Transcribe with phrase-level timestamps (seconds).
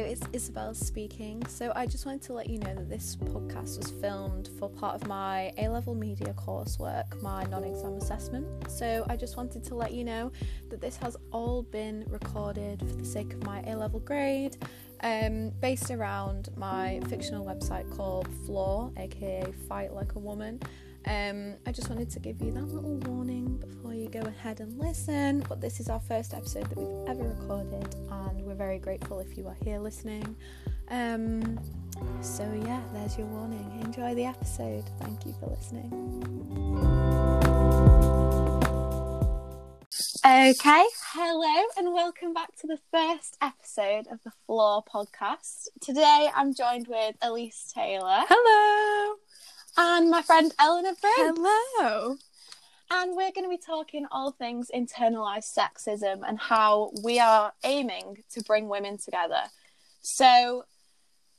[0.00, 1.44] it's Isabel speaking.
[1.46, 4.94] So, I just wanted to let you know that this podcast was filmed for part
[4.94, 8.46] of my A level media coursework, my non exam assessment.
[8.70, 10.32] So, I just wanted to let you know
[10.70, 14.56] that this has all been recorded for the sake of my A level grade,
[15.00, 20.60] um, based around my fictional website called Flaw, aka Fight Like a Woman.
[21.08, 24.78] Um, I just wanted to give you that little warning before you go ahead and
[24.78, 25.42] listen.
[25.48, 29.36] But this is our first episode that we've ever recorded, and we're very grateful if
[29.36, 30.36] you are here listening.
[30.90, 31.58] Um,
[32.20, 33.80] so, yeah, there's your warning.
[33.82, 34.84] Enjoy the episode.
[35.00, 35.88] Thank you for listening.
[40.26, 40.84] Okay,
[41.14, 45.68] hello, and welcome back to the first episode of the Flaw podcast.
[45.80, 48.24] Today I'm joined with Elise Taylor.
[48.28, 49.16] Hello.
[49.80, 51.38] And my friend Eleanor Briggs.
[51.38, 52.16] Hello.
[52.90, 58.24] And we're going to be talking all things internalized sexism and how we are aiming
[58.32, 59.42] to bring women together.
[60.02, 60.64] So,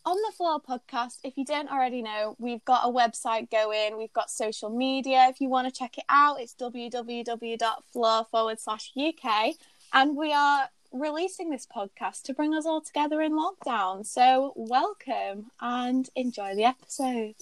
[0.06, 4.14] on the Flaw podcast, if you don't already know, we've got a website going, we've
[4.14, 5.28] got social media.
[5.28, 9.56] If you want to check it out, it's www.flaw forward slash UK.
[9.92, 14.06] And we are releasing this podcast to bring us all together in lockdown.
[14.06, 17.36] So, welcome and enjoy the episode.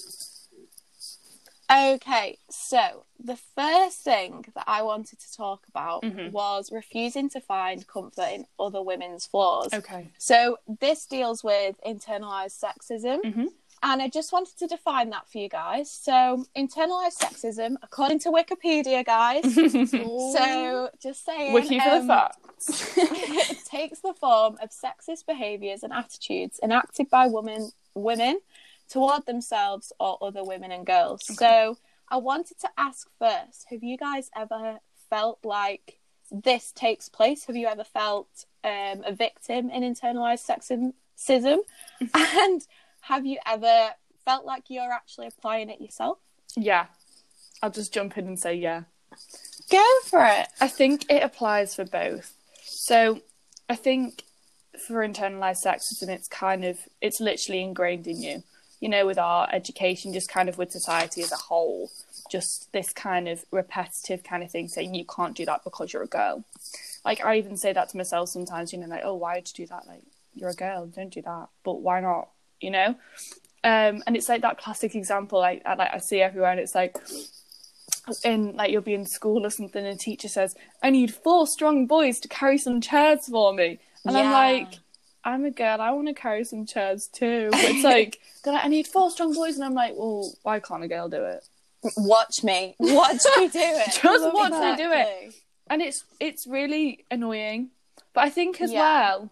[1.69, 6.31] Okay, so the first thing that I wanted to talk about Mhm.
[6.31, 9.73] was refusing to find comfort in other women's flaws.
[9.73, 10.07] Okay.
[10.17, 13.21] So this deals with internalized sexism.
[13.21, 13.47] Mhm.
[13.83, 15.91] And I just wanted to define that for you guys.
[15.91, 19.43] So, internalized sexism, according to Wikipedia, guys.
[20.33, 21.53] so, just saying.
[21.53, 22.97] Wiki for the um, facts.
[22.97, 28.39] it takes the form of sexist behaviours and attitudes enacted by women women
[28.89, 31.25] toward themselves or other women and girls.
[31.25, 31.77] So
[32.09, 35.99] I wanted to ask first, have you guys ever felt like
[36.31, 37.45] this takes place?
[37.45, 41.59] Have you ever felt um, a victim in internalized sexism?
[42.13, 42.61] and
[43.01, 43.91] have you ever
[44.25, 46.17] felt like you're actually applying it yourself?
[46.55, 46.87] yeah.
[47.61, 48.83] I'll just jump in and say yeah.
[49.71, 50.47] Go for it.
[50.61, 52.35] I think it applies for both.
[52.63, 53.21] So
[53.67, 54.23] I think
[54.85, 58.43] for internalized sexism, it's kind of it's literally ingrained in you.
[58.79, 61.91] You know, with our education, just kind of with society as a whole,
[62.29, 66.03] just this kind of repetitive kind of thing saying you can't do that because you're
[66.03, 66.43] a girl.
[67.03, 68.71] Like I even say that to myself sometimes.
[68.71, 69.87] You know, like oh, why would you do that?
[69.87, 70.03] Like
[70.35, 71.47] you're a girl, don't do that.
[71.63, 72.29] But why not?
[72.61, 72.95] You know.
[73.63, 76.75] Um, and it's like that classic example like I, like I see everywhere, and it's
[76.75, 76.97] like
[78.23, 81.45] in like you'll be in school or something and a teacher says i need four
[81.45, 84.79] strong boys to carry some chairs for me and i'm like
[85.27, 88.65] i'm a girl i want to carry some chairs too but it's like they're like
[88.65, 91.43] i need four strong boys and i'm like well why can't a girl do it
[91.95, 92.75] Watch me.
[92.79, 93.85] Watch me do it.
[94.01, 95.33] Just watch me do it.
[95.69, 97.69] And it's it's really annoying
[98.13, 98.79] but i think as Yeah.
[98.79, 99.31] well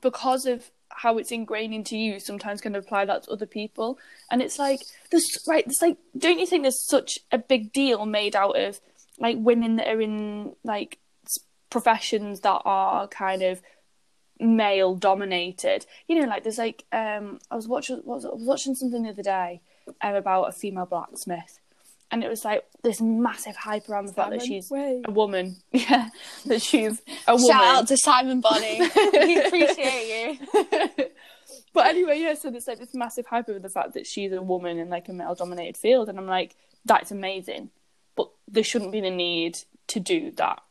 [0.00, 3.98] because of how it's ingrained into you sometimes can apply that to other people
[4.30, 4.80] and it's like
[5.10, 8.80] there's right it's like don't you think there's such a big deal made out of
[9.18, 10.98] like women that are in like
[11.68, 13.60] professions that are kind of
[14.38, 18.24] male dominated you know like there's like um i was watching was?
[18.24, 19.62] I was watching something the other day
[20.02, 21.58] um, about a female blacksmith
[22.10, 25.02] and it was like this massive hype around the fact that she's Way.
[25.04, 26.10] a woman yeah
[26.46, 28.80] that she's a woman Shout out to Simon Bonnie.
[29.12, 31.06] we appreciate you.
[31.72, 34.42] but anyway, yeah, so there's like this massive hype over the fact that she's a
[34.42, 37.70] woman in like a male dominated field, and I'm like, that's amazing,
[38.16, 39.58] but there shouldn't be the need
[39.88, 40.62] to do that.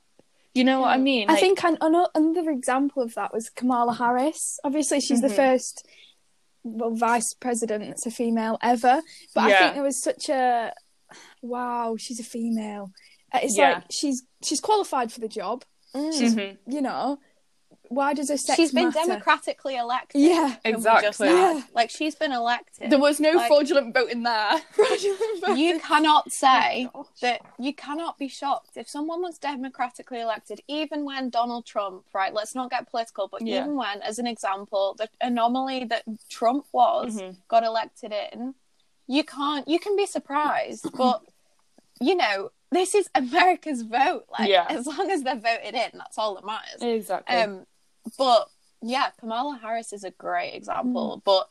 [0.56, 1.30] You know what I mean?
[1.30, 4.58] I think an, an, another example of that was Kamala Harris.
[4.64, 5.28] Obviously, she's Mhm.
[5.28, 5.86] the first
[6.64, 9.02] well, vice president that's a female ever.
[9.36, 10.74] But I think there was such a
[11.42, 12.92] wow, she's a female.
[13.34, 13.74] Uh, It's Yeah.
[13.74, 15.64] like she's she's qualified for the job.
[15.94, 16.58] She's Mhm.
[16.68, 17.20] you know
[17.90, 19.00] why does her sex She's been matter?
[19.08, 20.22] democratically elected.
[20.22, 21.28] Yeah, can we just Exactly.
[21.30, 21.62] Yeah.
[21.74, 22.90] Like she's been elected.
[22.90, 24.62] there was no Like- fraudulent voting there.
[25.56, 31.06] you cannot say Oh, that you cannot be shocked if someone was democratically elected, even
[31.06, 32.34] when Donald Trump, right?
[32.34, 33.62] Let's not get political, but Yeah.
[33.62, 37.38] even when, as an example, the anomaly that Trump was Mhm.
[37.48, 38.56] got elected in,
[39.08, 39.68] you can't.
[39.68, 41.22] You can be surprised, but
[42.02, 44.26] you know this is America's vote.
[44.38, 44.66] Like Yeah.
[44.68, 46.82] as long as they're voted in, that's all that matters.
[46.82, 47.36] Exactly.
[47.38, 47.66] Um,
[48.18, 48.48] but
[48.82, 51.22] yeah, Kamala Harris is a great example.
[51.26, 51.48] But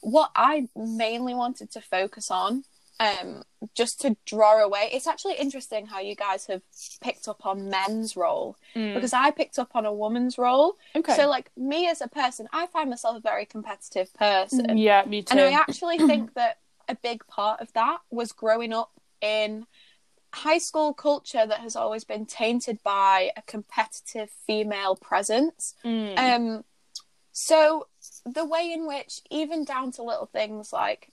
[0.00, 2.64] what I mainly wanted to focus on,
[3.00, 3.42] um,
[3.74, 6.62] just to draw away, it's actually interesting how you guys have
[7.02, 8.94] picked up on men's role Mm.
[8.94, 10.76] because I picked up on a woman's role.
[10.94, 11.14] okay.
[11.16, 15.22] So, like me as a person, I find myself a very competitive person, yeah, me
[15.22, 15.32] too.
[15.32, 19.66] and I actually think that a big part of that was growing up in
[20.36, 25.74] high school culture that has always been tainted by a competitive female presence.
[25.84, 26.18] Mm.
[26.18, 26.64] Um,
[27.32, 27.88] So
[28.24, 31.10] the way in which, even down to little things like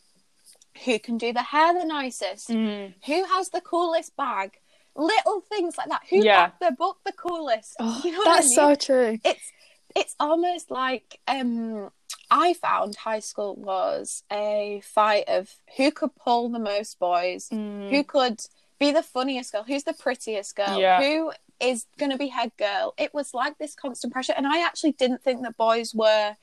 [0.85, 2.93] who can do the hair the nicest, Mm.
[3.05, 4.49] who has the coolest bag,
[4.95, 6.35] little things like that, who Yeah.
[6.49, 7.75] got the book the coolest.
[7.79, 8.55] Oh, you know what I that's mean?
[8.55, 9.19] so true.
[9.23, 9.51] it's
[9.95, 11.91] it's almost like um
[12.31, 15.43] I found high school was a fight of
[15.77, 17.89] who could pull the most boys, Mm.
[17.91, 18.39] who could
[18.79, 21.01] be the funniest girl, who's the prettiest girl, Yeah.
[21.01, 22.93] who is going to be head girl.
[22.97, 26.35] It was like this constant pressure, and I actually didn't think that boys were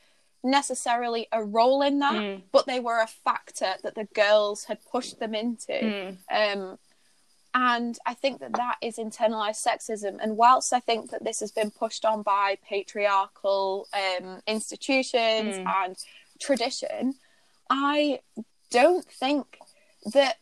[0.43, 2.43] necessarily a role in that, Mm.
[2.51, 5.73] but they were a factor that the girls had pushed them into.
[5.73, 6.17] Mm.
[6.31, 6.79] Um,
[7.53, 10.19] and I think that that is internalized sexism.
[10.23, 15.67] And whilst I think that this has been pushed on by patriarchal um, institutions Mm.
[15.85, 15.97] and
[16.39, 17.17] tradition,
[17.69, 18.21] I
[18.71, 19.59] don't think
[20.13, 20.39] that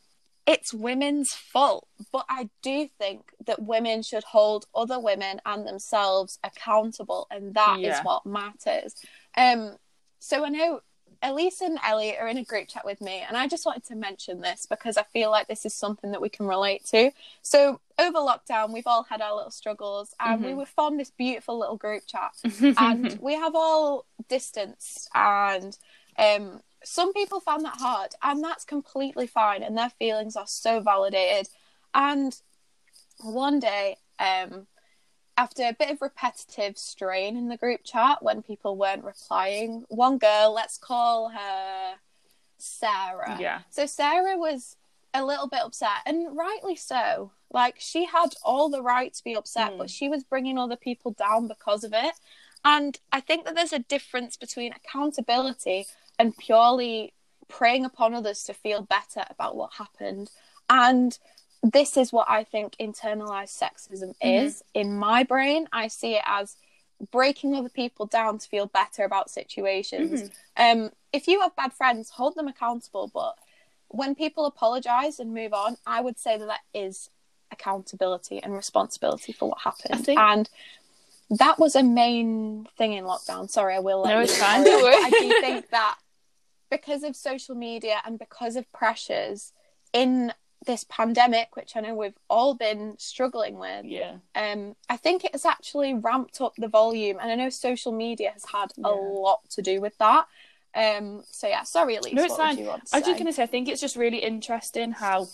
[0.48, 1.86] it's women's fault.
[2.10, 7.76] But I do think that women should hold other women and themselves accountable, and that
[7.80, 8.02] is Yeah.
[8.02, 8.94] what matters.
[9.36, 9.76] Um,
[10.18, 10.80] so I know
[11.22, 13.94] Elise and Elliot are in a group chat with me, and I just wanted to
[13.94, 17.10] mention this because I feel like this is something that we can relate to.
[17.42, 20.56] So over lockdown, we've all had our little struggles, and we Mhm.
[20.56, 22.32] were formed this beautiful little group chat,
[22.78, 25.76] and we have all distanced, and
[26.16, 30.80] um, some people found that hard, and that's completely fine, and their feelings are so
[30.80, 31.48] validated.
[31.94, 32.40] And
[33.20, 34.66] one day, um,
[35.36, 40.18] after a bit of repetitive strain in the group chat when people weren't replying, one
[40.18, 41.94] girl, let's call her
[42.58, 43.36] Sarah.
[43.40, 43.60] Yeah.
[43.70, 44.76] So Sarah was
[45.14, 47.32] a little bit upset, and rightly so.
[47.50, 49.78] Like she had all the right to be upset, Mm.
[49.78, 52.14] but she was bringing other people down because of it.
[52.64, 55.86] And I think that there's a difference between accountability
[56.18, 57.12] and purely
[57.48, 60.30] preying upon others to feel better about what happened.
[60.68, 61.18] And
[61.62, 64.62] this is what I think internalized sexism is.
[64.74, 66.56] In my brain, I see it as
[67.10, 70.30] breaking other people down to feel better about situations.
[70.56, 73.10] Um, if you have bad friends, hold them accountable.
[73.12, 73.34] But
[73.88, 77.08] when people apologize and move on, I would say that that is
[77.50, 80.04] accountability and responsibility for what happened.
[80.04, 80.50] Think- And
[81.30, 83.48] that was a main thing in lockdown.
[83.50, 84.64] Sorry, I will No, it's fine.
[84.64, 84.82] Don't on.
[84.82, 84.96] worry.
[85.02, 85.98] But I do think that
[86.70, 89.52] because of social media and because of pressures
[89.92, 90.32] in
[90.66, 94.16] this pandemic, which I know we've all been struggling with, yeah.
[94.34, 98.30] um, I think it has actually ramped up the volume, and I know social media
[98.32, 100.26] has had a lot to do with that.
[100.74, 102.14] Um, so yeah, sorry, Elise.
[102.14, 102.56] No, it's fine.
[102.56, 104.18] Would you want to I was just going to say, I think it's just really
[104.18, 105.28] interesting how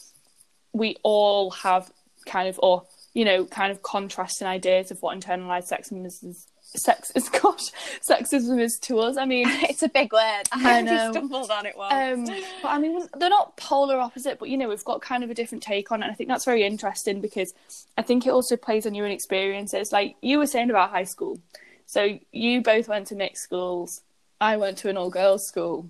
[0.72, 1.90] we all have
[2.26, 2.84] kind of, or
[3.14, 6.46] you know, kind of contrasting ideas of what internalized sexism is.
[6.76, 9.16] Sex is gosh, sexism is to us.
[9.16, 10.42] I mean, it's a big word.
[10.52, 11.12] I, I know.
[11.12, 12.28] stumbled on it once.
[12.30, 15.30] um, but I mean, they're not polar opposite, but you know, we've got kind of
[15.30, 16.06] a different take on it.
[16.06, 17.54] And I think that's very interesting because
[17.96, 19.92] I think it also plays on your own experiences.
[19.92, 21.38] Like you were saying about high school,
[21.86, 24.02] so you both went to mixed schools.
[24.40, 25.88] I went to an all girls school.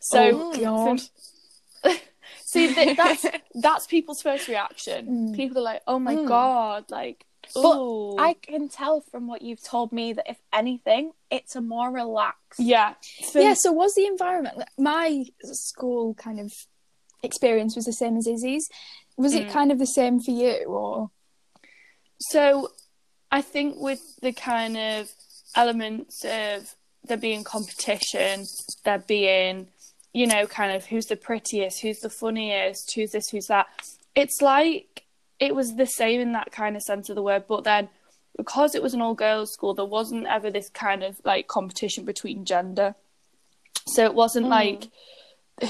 [0.00, 1.00] So Oh, God.
[2.44, 3.24] See, that's
[3.54, 5.30] that's people's first reaction.
[5.30, 5.34] Mm.
[5.36, 6.26] People are like, "Oh my Mm.
[6.26, 8.16] god!" Like, But ooh.
[8.18, 12.60] I can tell from what you've told me that if anything, it's a more relaxed.
[12.60, 12.94] yeah,
[13.32, 16.52] for- yeah, so was the environment my school kind of
[17.22, 18.68] experience was the same as Izzy's?
[19.16, 19.50] Was it Mm.
[19.50, 21.10] kind of the same for you or
[22.30, 22.70] So,
[23.30, 25.10] I think with the kind of
[25.56, 26.74] elements of
[27.04, 28.46] there being competition,
[28.84, 29.68] there being,
[30.12, 33.66] you know, kind of who's the prettiest, who's the funniest, who's this, who's that.
[34.14, 35.01] It's like
[35.42, 37.88] it was the same in that kind of sense of the word, but then
[38.36, 42.04] because it was an all girls school, there wasn't ever this kind of like competition
[42.04, 42.94] between gender.
[43.88, 44.50] So it wasn't Mm.
[44.50, 44.88] like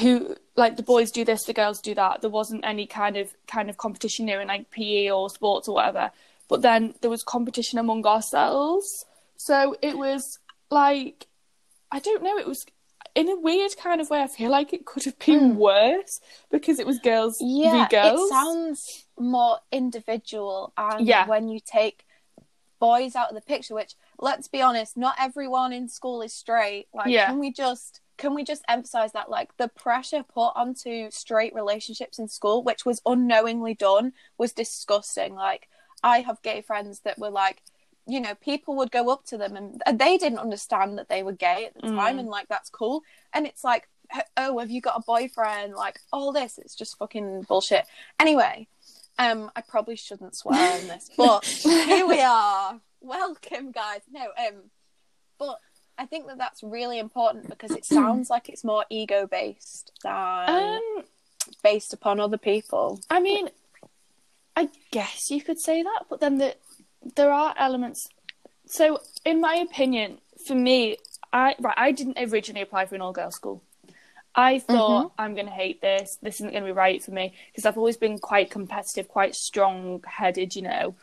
[0.00, 2.20] who like the boys do this, the girls do that.
[2.20, 5.74] There wasn't any kind of kind of competition know, in like PE or sports or
[5.76, 6.12] whatever.
[6.48, 8.86] But then there was competition among ourselves.
[9.38, 10.38] So it was
[10.70, 11.26] like
[11.90, 12.66] I don't know, it was
[13.14, 15.56] in a weird kind of way I feel like it could have been Mm.
[15.56, 18.30] worse because it was girls Yeah, v girls.
[18.30, 21.26] it sounds more individual, and Yeah.
[21.26, 22.04] when you take
[22.78, 26.88] boys out of the picture, which let's be honest, not everyone in school is straight.
[26.92, 27.26] Like, Yeah.
[27.26, 32.18] can we just can we just emphasize that like the pressure put onto straight relationships
[32.20, 35.34] in school, which was unknowingly done, was disgusting.
[35.34, 35.68] Like,
[36.04, 37.62] I have gay friends that were like.
[38.06, 41.22] You know, people would go up to them and and they didn't understand that they
[41.22, 42.20] were gay at the time, Mm.
[42.20, 43.02] and like that's cool.
[43.32, 43.88] And it's like,
[44.36, 45.74] oh, have you got a boyfriend?
[45.74, 47.84] Like all this, it's just fucking bullshit.
[48.18, 48.66] Anyway,
[49.18, 52.80] um, I probably shouldn't swear on this, but here we are.
[53.00, 54.00] Welcome, guys.
[54.10, 54.70] No, um,
[55.38, 55.58] but
[55.98, 60.48] I think that that's really important because it sounds like it's more ego based than
[60.48, 61.04] um
[61.62, 63.00] based upon other people.
[63.10, 63.48] I mean,
[64.56, 66.54] I guess you could say that, but then the,
[67.16, 68.08] there are elements.
[68.66, 70.96] So, in my opinion, for me,
[71.32, 73.62] I right, I didn't originally apply for an all girls school.
[74.34, 76.18] I thought I'm going to hate this.
[76.22, 79.34] This isn't going to be right for me because I've always been quite competitive, quite
[79.34, 80.94] strong headed, you know.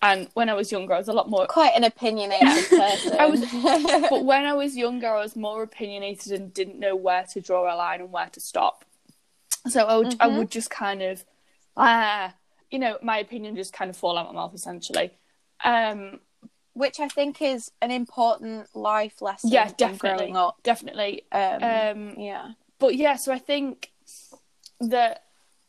[0.00, 1.46] And when I was younger, I was a lot more.
[1.46, 3.16] Quite an opinionated person.
[3.20, 3.40] I was,
[4.08, 7.72] but when I was younger, I was more opinionated and didn't know where to draw
[7.72, 8.86] a line and where to stop.
[9.68, 10.38] So I would, I Mhm.
[10.38, 11.24] would just kind of,
[11.76, 12.32] ah,
[12.70, 15.10] you know, my opinion just kind of fall out of my mouth essentially.
[15.64, 16.20] Um,
[16.72, 19.50] Which I think is an important life lesson.
[19.50, 20.58] yeah, in definitely, Growing up.
[20.62, 21.24] definitely.
[21.32, 22.52] Um, Um, yeah.
[22.78, 23.90] but yeah, so I think
[24.80, 25.24] that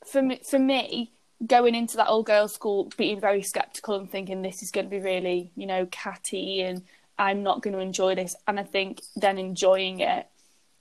[0.06, 1.12] for me, for me,
[1.46, 4.90] going into that old girls' school, being very skeptical and thinking this is going to
[4.90, 6.84] be really, you know, catty and
[7.18, 10.26] I'm not going to enjoy this, and I think then enjoying it,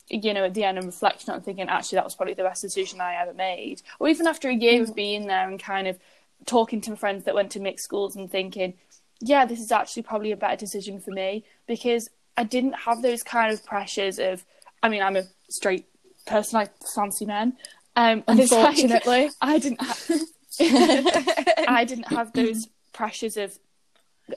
[0.08, 2.62] you know, at the end and reflecting on thinking actually that was probably the best
[2.62, 5.98] decision I ever made, or even after a year of being there and kind of
[6.46, 8.74] talking to my friends that went to mixed schools and thinking,
[9.20, 13.22] yeah, this is actually probably a better decision for me because I didn't have those
[13.22, 14.44] kind of pressures of,
[14.82, 15.86] I mean, I'm a straight
[16.26, 17.56] person, I fancy men.
[17.96, 19.30] Um, and it's like- Unfortunately.
[19.40, 20.10] I didn't have,
[21.68, 23.58] I didn't have those pressures of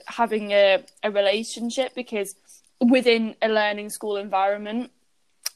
[0.06, 2.34] having a, a relationship because
[2.80, 4.90] within a learning school environment,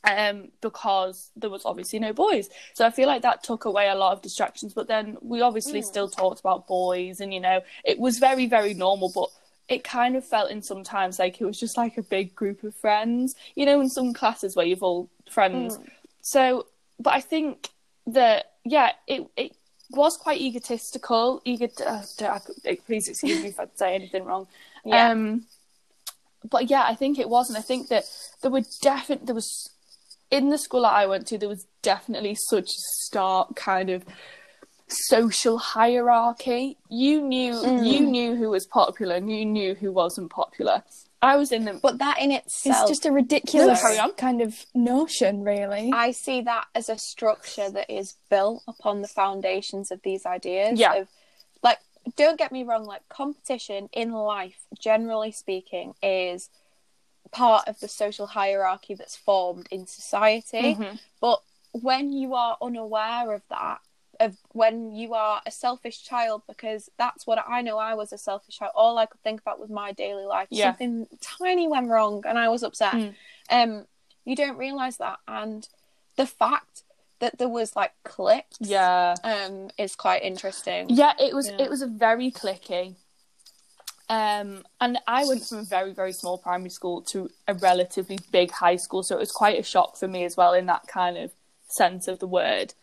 [0.05, 2.49] um, because there was obviously no boys.
[2.75, 4.75] So I feel like that took away a lot of distractions.
[4.75, 8.75] But then we obviously still talked about boys, and you know, it was very, very
[8.75, 9.31] normal, but
[9.69, 12.75] it kind of felt in sometimes like it was just like a big group of
[12.75, 15.79] friends, you know, in some classes where you've all friends.
[16.23, 16.67] So,
[16.99, 17.69] but I think
[18.07, 19.53] that yeah, it it
[19.91, 21.41] was quite egotistical.
[21.45, 24.47] Ego, uh, don't- please excuse me if I say anything wrong.
[24.85, 25.11] Yeah.
[25.11, 25.47] Um,
[26.49, 28.05] but yeah, I think it was, and I think that
[28.43, 29.71] there were definitely there was
[30.31, 34.05] in the school that I went to, there was definitely such a stark kind of
[34.89, 36.79] social hierarchy.
[36.89, 38.09] You knew you mm.
[38.09, 40.83] knew who was popular, and you knew who wasn't popular.
[41.21, 43.83] I was in them, But that in It's itself, just a ridiculous
[44.17, 45.91] kind of notion, really.
[45.93, 50.79] I see that as a structure that is built upon the foundations of these ideas.
[50.79, 50.95] Yeah.
[50.95, 51.09] Of,
[51.61, 51.79] like,
[52.17, 56.51] don't get me wrong, like, competition in life, generally speaking, is
[57.31, 60.75] part of the social hierarchy that's formed in society.
[60.75, 60.99] Mhm.
[61.21, 61.43] But
[61.73, 63.81] when you are unaware of that,
[64.21, 68.19] of when you are a selfish child, because that's what I know I was a
[68.19, 68.73] selfish child.
[68.75, 70.49] All I could think about was my daily life.
[70.51, 70.71] Yeah.
[70.71, 72.95] Something tiny went wrong and I was upset.
[72.95, 73.15] Mm.
[73.51, 73.87] Um,
[74.25, 75.19] you don't realise that.
[75.29, 75.69] And
[76.17, 76.83] the fact
[77.21, 79.15] that there was like clicks yeah.
[79.25, 80.87] um is quite interesting.
[80.89, 81.63] Yeah, it was Yeah.
[81.63, 82.97] it was a very clicky.
[84.11, 88.51] Um, and I went from a very very small primary school to a relatively big
[88.51, 91.17] high school, so it was quite a shock for me as well in that kind
[91.19, 91.33] of
[91.69, 92.75] sense of the word.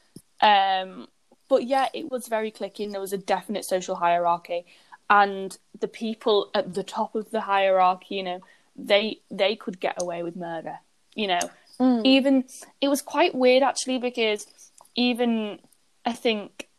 [0.41, 1.07] Um,
[1.49, 4.65] but yeah, it was very clicky, and there was a definite social hierarchy,
[5.09, 8.41] and the people at the top of the hierarchy, you know,
[8.75, 10.79] they they could get away with murder,
[11.13, 11.39] you know.
[11.79, 12.05] Mm.
[12.05, 12.45] Even
[12.81, 14.47] it was quite weird actually because
[14.95, 15.59] even
[16.05, 16.69] I think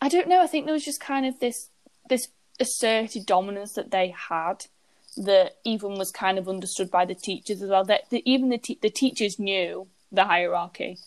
[0.00, 0.42] I don't know.
[0.42, 1.68] I think there was just kind of this
[2.08, 2.28] this
[2.60, 4.66] asserted dominance that they had
[5.16, 7.84] that even was kind of understood by the teachers as well.
[7.84, 10.98] That, that even the te- the teachers knew the hierarchy,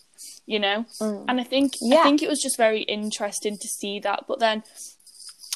[0.46, 0.86] you know.
[1.02, 1.26] Mm.
[1.28, 4.26] And I think I think it was just very interesting to see that.
[4.28, 4.64] But then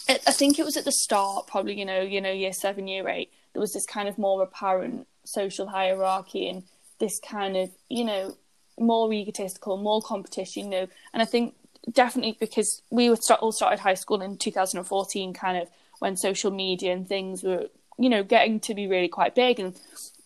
[0.09, 2.87] I I think it was at the start, probably you know, you know, year seven,
[2.87, 3.31] year eight.
[3.53, 6.63] There was this kind of more apparent social hierarchy and
[6.99, 8.35] this kind of you know
[8.79, 10.87] more egotistical, more competition, you know.
[11.13, 11.55] And I think
[11.91, 15.69] definitely because we were start, all started high school in 2014, kind of
[16.01, 17.67] when social media and things were,
[17.97, 19.75] you know, getting to be really quite big, and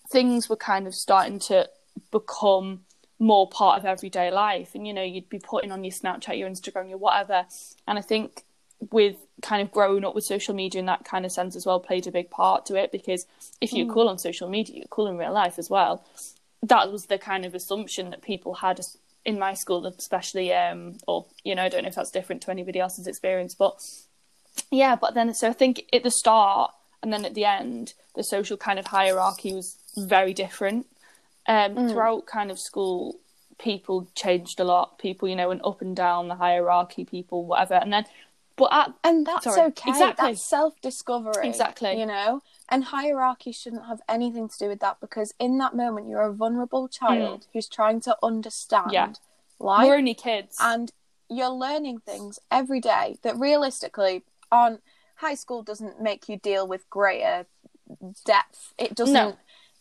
[0.10, 1.70] things were kind of starting to
[2.12, 2.82] become
[3.20, 4.74] more part of everyday life.
[4.74, 7.46] And you know, you'd be putting on your Snapchat, your Instagram, your whatever.
[7.88, 8.44] And I think
[8.91, 11.79] with kind of growing up with social media in that kind of sense as well
[11.79, 13.25] played a big part to it because
[13.62, 16.05] if you're cool on social media, you're cool in real life as well
[16.70, 18.79] that was the kind of assumption that people had
[19.24, 22.51] in my school, especially, um, or you know, I don't know if that's different to
[22.51, 23.82] anybody else's experience, but
[24.72, 24.96] yeah.
[24.96, 26.72] But then, so I think at the start
[27.04, 30.88] and then at the end, the social kind of hierarchy was very different.
[31.48, 33.18] Um, Throughout kind of school,
[33.60, 34.98] people changed a lot.
[34.98, 37.06] People, you know, went up and down the hierarchy.
[37.06, 38.06] People, whatever, and then,
[38.56, 39.62] but at And that's Sorry.
[39.68, 39.92] okay.
[39.92, 40.32] Exactly.
[40.32, 41.48] That's self discovery.
[41.48, 42.00] Exactly.
[42.00, 42.42] You know?
[42.68, 46.34] And hierarchy shouldn't have anything to do with that because in that moment you're a
[46.34, 48.94] vulnerable child who's trying to understand Mm.
[48.94, 49.14] Yeah.
[49.60, 49.88] life.
[49.88, 50.92] we're only kids, and
[51.30, 54.82] you're learning things every day that realistically aren't
[55.16, 57.46] high school doesn't make you deal with greater
[58.25, 59.38] depth it doesn't No.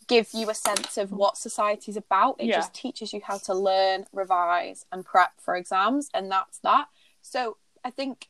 [0.06, 2.56] give you a sense of what society's about it Yeah.
[2.56, 6.88] just teaches you how to learn revise and prep for exams and that's that
[7.22, 8.28] so i think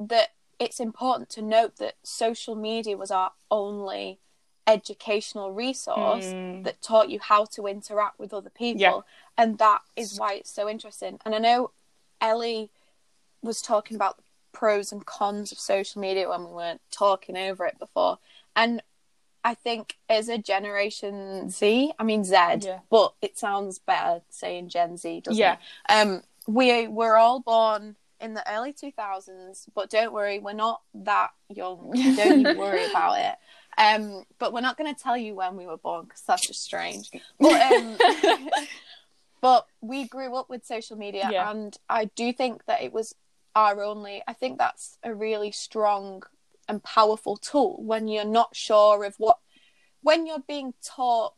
[0.00, 4.18] that it's important to note that social media was our only
[4.66, 6.64] educational resource Mm.
[6.64, 8.80] that taught you how to interact with other people.
[8.80, 9.00] Yeah.
[9.36, 11.20] And that is why it's so interesting.
[11.24, 11.70] And I know
[12.20, 12.70] Ellie
[13.42, 14.22] was talking about the
[14.54, 18.18] pros and cons of social media when we weren't talking over it before.
[18.56, 18.82] And
[19.44, 22.78] I think as a Generation Z, I mean Z, Yeah.
[22.88, 25.56] but it sounds better saying Gen Z, doesn't Yeah.
[25.90, 25.92] it?
[25.92, 31.32] Um, we were all born in the early 2000s, but don't worry, we're not that
[31.50, 31.90] young.
[32.16, 33.34] Don't you worry about it.
[33.76, 36.62] Um, but we're not going to tell you when we were born because that's just
[36.62, 37.10] strange.
[37.38, 37.98] But, um,
[39.40, 41.50] but we grew up with social media, Yeah.
[41.50, 43.14] and I do think that it was
[43.54, 44.22] our only.
[44.26, 46.22] I think that's a really strong
[46.68, 49.38] and powerful tool when you're not sure of what,
[50.02, 51.34] when you're being taught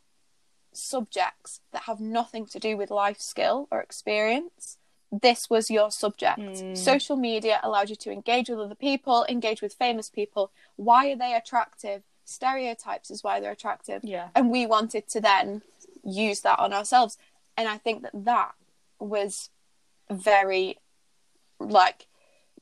[0.73, 4.77] subjects that have nothing to do with life skill or experience.
[5.11, 6.39] This was your subject.
[6.39, 6.77] Mm.
[6.77, 10.51] Social media allowed you to engage with other people, engage with famous people.
[10.75, 12.03] Why are they attractive?
[12.25, 14.29] Stereotypes is why they're attractive Yeah.
[14.35, 15.61] and we wanted to then
[16.03, 17.17] use that on ourselves
[17.57, 18.51] and i think that that
[18.99, 19.49] was
[20.09, 20.77] very
[21.59, 22.06] like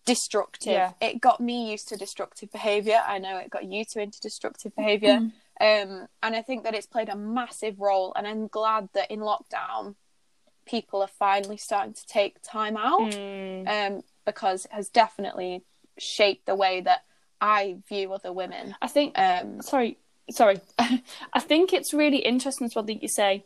[0.06, 0.92] destructive Yeah.
[1.02, 4.76] it got me used to destructive behavior i know it got you two into destructive
[4.76, 5.18] behavior
[5.60, 9.20] um and i think that it's played a massive role and i'm glad that in
[9.20, 9.96] lockdown
[10.66, 13.68] people are finally starting to take time out Mm.
[13.68, 15.64] um because it has definitely
[15.98, 17.04] shaped the way that
[17.42, 19.98] i view other women I think um sorry,
[20.32, 20.60] sorry.
[20.80, 23.44] I think it's really interesting as well that you say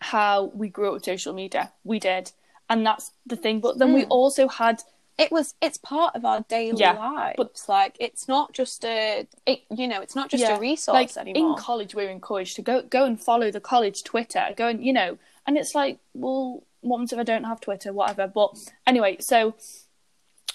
[0.00, 1.72] how we grew up with social media.
[1.84, 2.30] We did,
[2.68, 3.60] and that's the thing.
[3.60, 4.10] But then we Mm.
[4.10, 4.82] also had
[5.18, 9.26] it was it's part of our daily Yeah, lives but- like it's not just a
[9.46, 11.94] It- you know it's not just yeah, a resource like anymore in college.
[11.94, 14.54] we're encouraged to go go and follow the college Twitter.
[14.56, 17.92] Go and you know, and it's like, well, what if I don't have Twitter?
[17.92, 18.26] Whatever.
[18.28, 18.56] But
[18.86, 19.54] anyway, so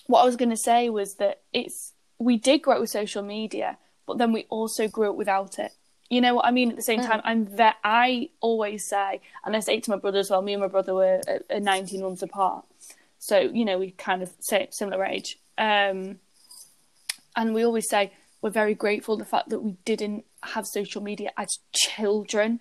[0.08, 3.24] what I was going to say was that it's we did grow up with social
[3.24, 5.74] media, but then we also grew up without it.
[6.10, 6.70] You know what I mean?
[6.70, 7.08] At the same Mm.
[7.08, 10.42] time, I'm ve- I always say, and I say it to my brother as well.
[10.42, 12.66] Me and my brother were uh, uh, 19 months apart,
[13.26, 15.40] so you know we kind of say similar age.
[15.58, 16.20] Um,
[17.36, 21.32] and we always say we're very grateful the fact that we didn't have social media
[21.38, 22.60] as children,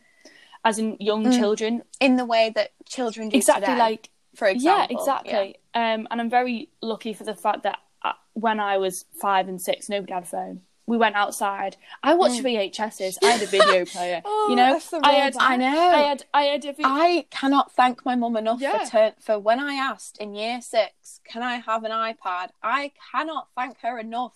[0.64, 1.38] as in young Mm.
[1.38, 1.82] children.
[2.00, 5.56] in the way that children do Exactly today, like for example yeah, exactly.
[5.74, 9.60] Um, and I'm very lucky for the fact that uh, when I was five and
[9.60, 10.62] six, nobody had a phone.
[10.86, 11.76] We went outside.
[12.02, 13.18] I watched VHSs.
[13.22, 14.16] I had a video player.
[14.16, 14.22] Mm.
[14.24, 15.36] Oh, you know, that's the I had.
[15.38, 15.66] I know.
[15.90, 16.72] I had, I had a.
[16.72, 18.84] Vi- I cannot thank my mum enough Yeah.
[18.84, 22.48] for turn for when I asked in year six, can I have an iPad?
[22.62, 24.34] I cannot thank her enough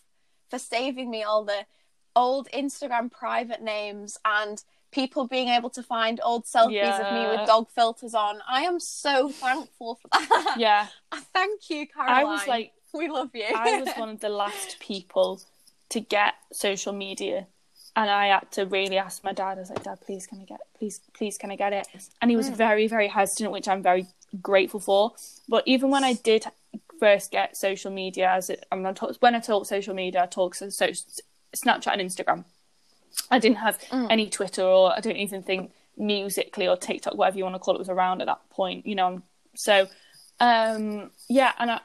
[0.48, 1.66] for saving me all the
[2.14, 7.46] old Instagram private names and people being able to find old selfies of me with
[7.46, 8.38] dog filters on.
[8.48, 10.54] I am so thankful for that.
[10.58, 10.86] yeah,
[11.34, 12.14] Thank you, Caroline.
[12.20, 13.44] I was like, we love you.
[13.54, 15.42] I was one of the last people
[15.90, 17.46] to get social media,
[17.94, 19.56] and I had to really ask my dad.
[19.56, 21.86] I was like, Dad, please can I get, please, please can I get it?
[22.20, 24.06] And he was very, very hesitant, which I'm very
[24.42, 25.12] grateful for.
[25.48, 26.44] But even when I did
[27.00, 30.26] first get social media, as it, I'm not talk, when I talk social media, I
[30.26, 30.88] talk so, so
[31.54, 32.44] Snapchat and Instagram.
[33.30, 33.78] I didn't have
[34.10, 37.74] any Twitter, or I don't even think Musical.ly or TikTok, whatever you want to call
[37.74, 38.86] it, was around at that point.
[38.86, 39.22] You know,
[39.54, 39.88] so
[40.38, 41.80] um, yeah, and I,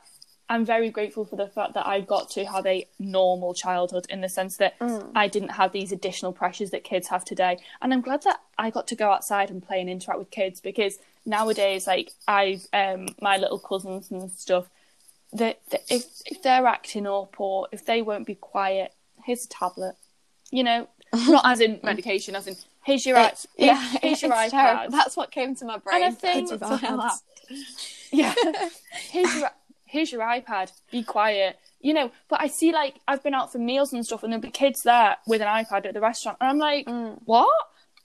[0.52, 4.20] I'm very grateful for the fact that I got to have a normal childhood in
[4.22, 4.74] the sense that
[5.16, 7.58] I didn't have these additional pressures that kids have today.
[7.82, 10.60] And I'm glad that I got to go outside and play and interact with kids
[10.60, 14.66] because nowadays, like I've um, my little cousins and stuff,
[15.34, 18.94] that if if they're acting up or if they won't be quiet,
[19.26, 19.96] here's a tablet.
[20.52, 24.32] You know, not as in medication, as in here's your It's- i- yeah, here's your
[24.32, 24.50] iPad.
[24.50, 24.92] terrible.
[24.92, 25.96] That's what came to my brain.
[26.04, 27.24] And I think- That's why I laughed.
[28.12, 28.36] Yeah.
[29.12, 29.50] here's your
[29.92, 30.72] here's your iPad.
[30.92, 31.58] Be quiet.
[31.80, 34.42] You know, but I see like I've been out for meals and stuff, and there'll
[34.42, 36.88] be kids there with an iPad at the restaurant, and I'm like,
[37.26, 37.50] what?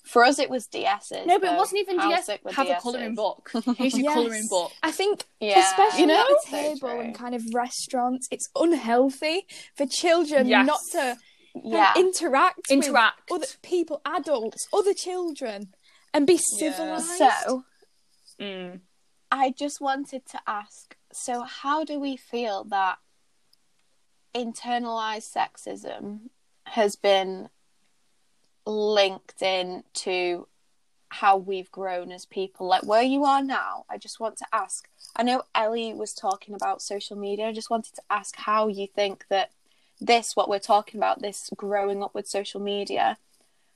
[0.04, 1.26] For us, it was DSs.
[1.26, 2.26] No, but it wasn't even How DS.
[2.26, 2.80] sick were Have a DSs?
[2.80, 3.50] colouring book.
[3.76, 4.14] Here's your Yes.
[4.14, 4.70] colouring book.
[4.82, 6.20] I think, Yeah, especially You know?
[6.20, 7.00] at the table true.
[7.00, 10.64] and kind of restaurants, it's unhealthy for children Yes.
[10.64, 11.18] not to
[11.64, 11.92] Yeah.
[11.96, 13.28] interact, Interact.
[13.32, 15.74] with other people, adults, other children,
[16.14, 17.06] and be civilized.
[17.18, 17.64] So,
[18.40, 18.80] Mm.
[19.32, 22.98] I just wanted to ask so, how do we feel that
[24.34, 26.28] internalized sexism
[26.66, 27.48] has been
[28.66, 30.46] linked in to
[31.08, 32.66] how we've grown as people?
[32.66, 34.88] Like, where you are now, I just want to ask.
[35.16, 37.48] I know Ellie was talking about social media.
[37.48, 39.52] I just wanted to ask how you think that
[40.00, 43.16] this, what we're talking about, this growing up with social media,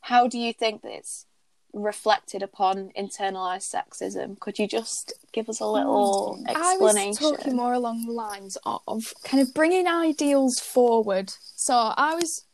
[0.03, 1.27] how do you think that it's
[1.73, 4.39] reflected upon internalized sexism?
[4.41, 6.45] Could you just give us a little Hmm.
[6.49, 7.37] I was explanation?
[7.37, 11.33] talking more along the lines of kind of bringing ideals forward.
[11.57, 12.45] So I was,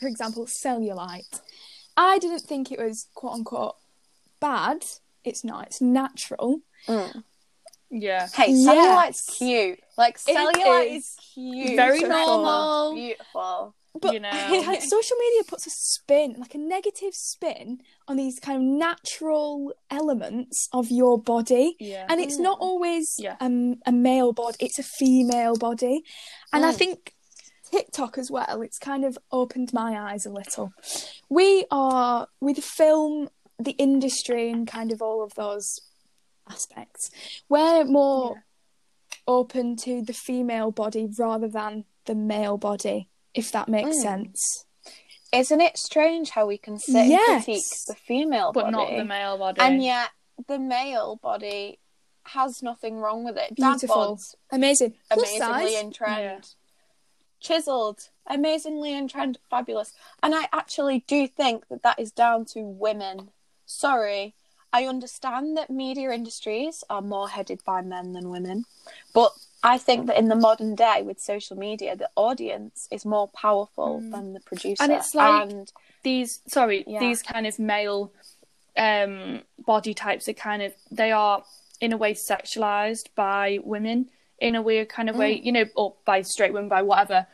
[0.00, 1.40] for example, cellulite.
[1.96, 3.76] I didn't think it was quote unquote
[4.40, 4.84] bad.
[5.24, 5.66] It's not.
[5.68, 6.60] It's natural.
[6.86, 7.24] Mm.
[7.90, 8.28] Yeah.
[8.34, 8.66] Hey, Yes.
[8.66, 9.80] cellulite's cute.
[9.96, 11.76] Like cellulite is is cute.
[11.76, 12.26] Very Beautiful.
[12.26, 12.94] normal.
[12.94, 13.74] Beautiful.
[14.00, 14.62] But You know.
[14.66, 19.72] like social media puts a spin, like a negative spin, on these kind of natural
[19.90, 21.76] elements of your body.
[21.80, 22.06] Yeah.
[22.08, 22.62] And it's not Mm.
[22.62, 23.36] always Yeah.
[23.40, 26.02] um, a male body, it's a female body.
[26.52, 26.76] And I Mm.
[26.76, 27.12] think
[27.70, 30.72] TikTok as well, it's kind of opened my eyes a little.
[31.28, 33.28] We are, with film,
[33.58, 35.80] the industry, and kind of all of those
[36.48, 37.10] aspects,
[37.48, 38.44] we're more
[39.26, 44.02] open to the female body rather than the male body, if that makes Mm.
[44.02, 44.64] sense.
[45.32, 47.28] Isn't it strange how we can sit Yes.
[47.28, 49.60] and critique the female but body, not the male body.
[49.60, 50.10] and yet
[50.46, 51.78] the male body
[52.26, 53.54] has nothing wrong with it.
[53.54, 54.16] Beautiful.
[54.16, 54.94] bods, Amazing.
[55.10, 55.82] Plus amazingly size.
[55.82, 56.20] in trend.
[56.22, 56.40] Yeah.
[57.40, 59.92] Chiseled, amazingly in trend, fabulous.
[60.22, 63.30] And I actually do think that that is down to women.
[63.66, 64.34] Sorry,
[64.72, 68.64] I understand that media industries are more headed by men than women,
[69.14, 73.28] but I think that in the modern day with social media, the audience is more
[73.28, 74.10] powerful Mm.
[74.12, 74.82] than the producer.
[74.82, 77.00] And it's like- And- these sorry Yeah.
[77.00, 78.12] these kind of male
[78.76, 81.42] um body types are kind of they are
[81.80, 85.94] in a way sexualized by women in a weird kind of way you know or
[86.04, 87.26] by straight women by whatever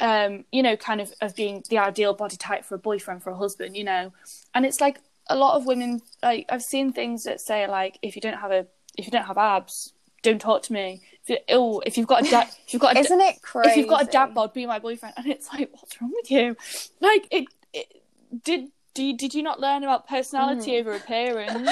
[0.00, 3.30] um you know kind of as being the ideal body type for a boyfriend for
[3.30, 4.10] a husband you know
[4.54, 8.16] and it's like a lot of women like i've seen things that say like if
[8.16, 11.36] you don't have a if you don't have abs don't talk to me if, you,
[11.50, 13.70] oh, if you've got a da- if you've got a isn't it crazy?
[13.70, 15.14] if you've got a dad bod, be my boyfriend.
[15.16, 16.56] And it's like, what's wrong with you?
[17.00, 18.02] Like, it, it
[18.44, 18.68] did.
[18.94, 21.70] Do you, did you not learn about personality over appearance?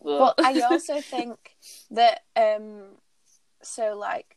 [0.02, 1.36] But I also think
[1.90, 2.96] that um
[3.62, 4.36] so like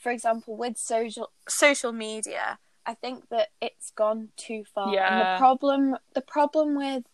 [0.00, 4.86] for example with social social media, I think that it's gone too far.
[4.86, 5.34] And Yeah.
[5.34, 7.04] the problem the problem with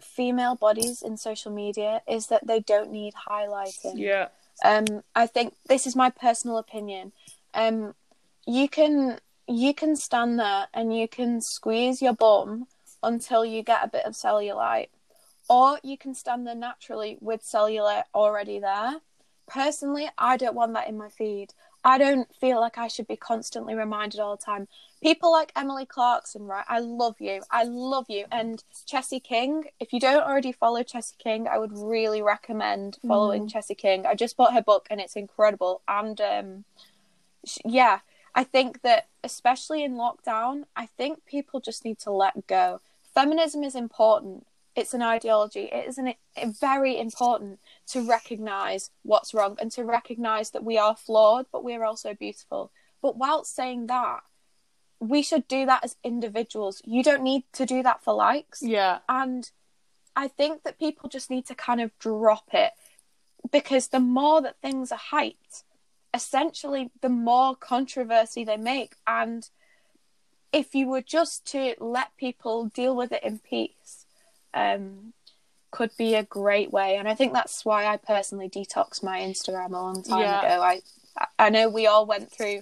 [0.00, 3.98] female bodies in social media is that they don't need highlighting.
[3.98, 4.28] yeah,
[4.64, 7.12] Um, I think this is my personal opinion.
[7.54, 7.94] Um,
[8.46, 12.66] you can you can stand there and you can squeeze your bum
[13.02, 14.88] until you get a bit of cellulite,
[15.48, 18.96] or you can stand there naturally with cellulite already there.
[19.46, 21.52] Personally, I don't want that in my feed.
[21.84, 24.66] I don't feel like I should be constantly reminded all the time.
[25.06, 26.64] People like Emily Clarkson, right?
[26.68, 27.40] I love you.
[27.48, 28.24] I love you.
[28.32, 33.48] And Chessie King, if you don't already follow Chessie King, I would really recommend following
[33.48, 34.04] Chessie King.
[34.04, 35.82] I just bought her book and it's incredible.
[35.86, 36.64] And um,
[37.46, 38.00] sh- yeah,
[38.34, 42.80] I think that especially in lockdown, I think people just need to let go.
[43.14, 44.44] Feminism is important.
[44.74, 45.68] It's an ideology.
[45.72, 46.14] It is an,
[46.60, 47.60] very important
[47.92, 52.72] to recognize what's wrong and to recognize that we are flawed, but we're also beautiful.
[53.00, 54.24] But whilst saying that,
[55.00, 56.80] we should do that as individuals.
[56.84, 58.62] You don't need to do that for likes.
[58.62, 59.50] yeah, And
[60.14, 62.72] I think that people just need to kind of drop it
[63.50, 65.62] because the more that things are hyped,
[66.14, 68.94] essentially, the more controversy they make.
[69.06, 69.48] And
[70.52, 74.06] if you were just to let people deal with it in peace,
[74.54, 75.12] um,
[75.70, 76.96] could be a great way.
[76.96, 80.38] And I think that's why I personally detoxed my Instagram a long time Yeah.
[80.38, 80.62] ago.
[80.62, 80.80] I
[81.38, 82.60] I know we all went through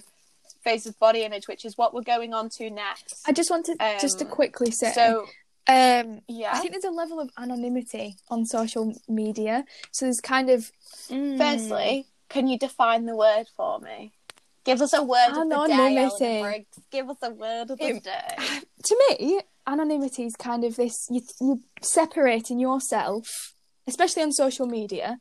[0.65, 3.21] phase of body image, which is what we're going on to next.
[3.25, 5.27] I just wanted just to Um, quickly say, So
[5.67, 6.51] um, yeah.
[6.53, 9.63] I think there's a level of anonymity on social media.
[9.91, 10.71] So there's kind of
[11.09, 11.37] Mm.
[11.37, 14.11] Firstly, can you define the word for me?
[14.63, 16.65] Give us a word of the day, Anonymity.
[16.91, 18.35] Give us a word of the It- day.
[18.87, 23.53] to me, anonymity is kind of this you, you're separating yourself,
[23.87, 25.19] especially on social media.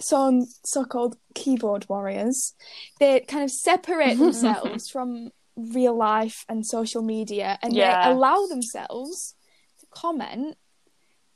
[0.00, 2.54] Some so-called keyboard warriors,
[3.00, 8.04] they kind of separate themselves from real life and social media, and Yeah.
[8.08, 9.34] they allow themselves
[9.80, 10.56] to comment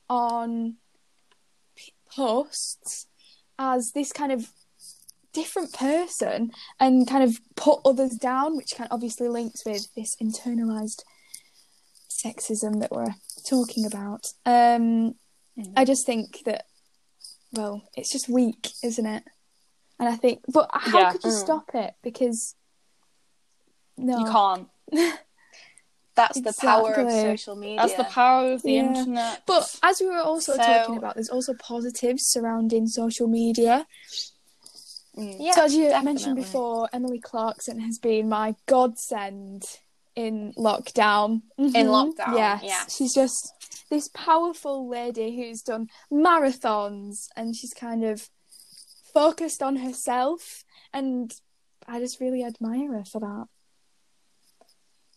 [0.08, 0.76] on
[1.74, 3.06] p- posts
[3.58, 4.50] as this kind of
[5.32, 10.14] different person and kind of put others down, which kind of obviously links with this
[10.22, 11.02] internalized
[12.10, 13.14] sexism that we're
[13.48, 14.32] talking about.
[14.44, 15.14] Um,
[15.76, 16.66] I just think that,
[17.52, 19.24] well, it's just weak, isn't it?
[19.98, 21.12] And I think, but how Yeah.
[21.12, 21.40] could you Mm.
[21.40, 21.94] stop it?
[22.02, 22.54] Because
[23.96, 24.68] no, you can't.
[26.14, 27.78] That's the power of social media.
[27.78, 28.82] That's the power of the Yeah.
[28.88, 29.42] internet.
[29.46, 33.86] But as we were also So- talking about, there's also positives surrounding social media.
[35.16, 35.36] Mm.
[35.38, 36.04] yeah, so as you definitely.
[36.06, 39.64] mentioned before, Emily Clarkson has been my godsend
[40.14, 41.42] in lockdown.
[41.58, 42.14] In Mhm.
[42.14, 42.62] lockdown, yes.
[42.62, 42.86] yeah.
[42.86, 43.52] She's just
[43.90, 48.28] this powerful lady who's done marathons and she's kind of
[49.12, 51.32] focused on herself and
[51.86, 53.46] I just really admire her for that.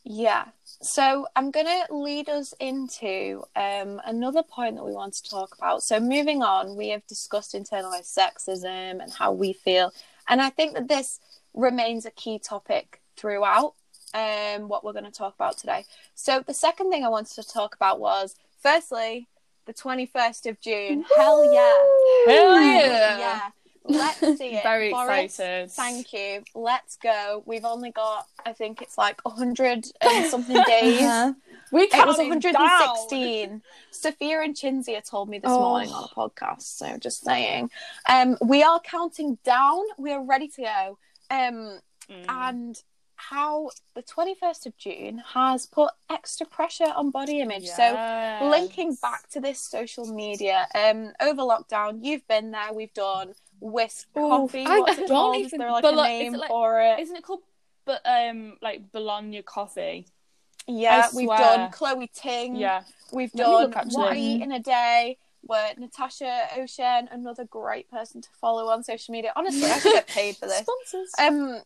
[0.04, 0.46] Yeah.
[0.82, 5.56] So I'm going to lead us into um, another point that we want to talk
[5.58, 5.82] about.
[5.82, 9.92] So moving on, we have discussed internalized sexism and how we feel,
[10.28, 11.20] and I think that this
[11.54, 13.74] remains a key topic throughout
[14.16, 15.86] um, what we're going to talk about today.
[16.16, 19.28] So the second thing I wanted to talk about was, firstly,
[19.66, 21.06] the 21st of June.
[21.18, 21.78] Hell yeah!
[22.28, 23.18] Hell yeah!
[23.20, 23.42] yeah!
[23.88, 24.64] Let's see it.
[24.64, 25.72] Very Boris, excited.
[25.72, 26.44] Thank you.
[26.56, 27.44] Let's go.
[27.46, 31.02] We've only got, I think it's like 100 and something days.
[31.02, 31.34] Uh-huh.
[31.72, 33.62] We It was counted 116.
[33.92, 35.60] Sophia and Chinzia told me this Oh.
[35.60, 37.70] morning on a podcast, so just saying.
[38.08, 39.82] Um, we are counting down.
[39.98, 40.98] We are ready to go.
[41.30, 41.80] Um.
[42.08, 42.26] Mm.
[42.30, 42.84] and
[43.30, 47.68] how the 21st of June has put extra pressure on body image.
[47.68, 52.72] So linking back to this social media, um, over lockdown, you've been there.
[52.74, 54.66] We've done whisk Ooh, coffee.
[54.66, 55.36] I What's it don't called?
[55.38, 57.00] Is even- there like a name it like- for it?
[57.00, 57.42] Isn't it called
[57.86, 60.08] but um like Bologna coffee?
[60.68, 62.56] Yeah, we've done Chloe Ting.
[62.56, 62.84] Yeah.
[63.14, 63.76] We've done look.
[63.94, 65.18] What I Eat in a Day.
[65.42, 69.32] Where Natacha Océane, another great person to follow on social media.
[69.36, 70.62] Honestly, I should get paid for this.
[70.66, 71.12] Sponsors.
[71.20, 71.62] um